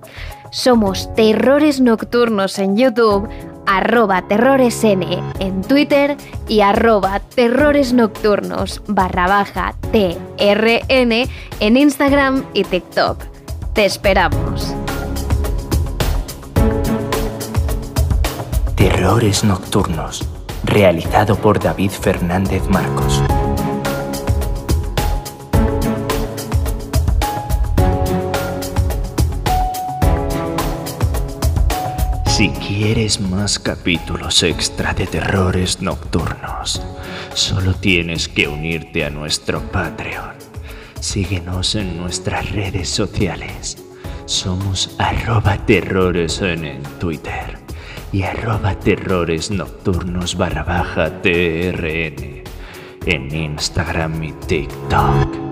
Somos 0.52 1.12
Terrores 1.16 1.82
Nocturnos 1.82 2.60
en 2.60 2.78
YouTube, 2.78 3.28
arroba 3.66 4.22
terroresn 4.24 5.04
en 5.40 5.62
Twitter 5.62 6.18
y 6.48 6.62
arroba 6.62 7.20
terrores 7.20 7.94
nocturnos 7.94 8.82
barra 8.88 9.28
baja 9.28 9.76
TRN 9.92 11.30
en 11.60 11.78
Instagram 11.78 12.44
y 12.54 12.64
TikTok. 12.64 13.24
Te 13.74 13.86
esperamos. 13.86 14.74
Terrores 18.76 19.44
Nocturnos, 19.44 20.28
realizado 20.64 21.36
por 21.36 21.60
David 21.60 21.92
Fernández 21.92 22.68
Marcos. 22.70 23.22
Si 32.36 32.50
quieres 32.50 33.22
más 33.22 33.60
capítulos 33.60 34.44
extra 34.44 34.94
de 34.94 35.08
terrores 35.08 35.82
nocturnos, 35.82 36.82
solo 37.34 37.74
tienes 37.74 38.28
que 38.28 38.50
unirte 38.50 39.06
a 39.06 39.10
nuestro 39.10 39.62
Patreon. 39.72 40.34
Síguenos 41.00 41.76
en 41.76 41.96
nuestras 41.96 42.52
redes 42.52 42.90
sociales. 42.90 43.78
Somos 44.26 44.94
arroba 44.98 45.66
terrores 45.66 46.42
en 46.42 46.84
Twitter 47.00 47.58
y 48.12 48.24
arroba 48.24 48.78
terrores 48.82 49.50
nocturnos 49.50 50.36
barra 50.36 50.64
baja 50.64 51.22
TRN 51.22 52.44
en 53.06 53.34
Instagram 53.34 54.22
y 54.22 54.34
TikTok. 54.34 55.45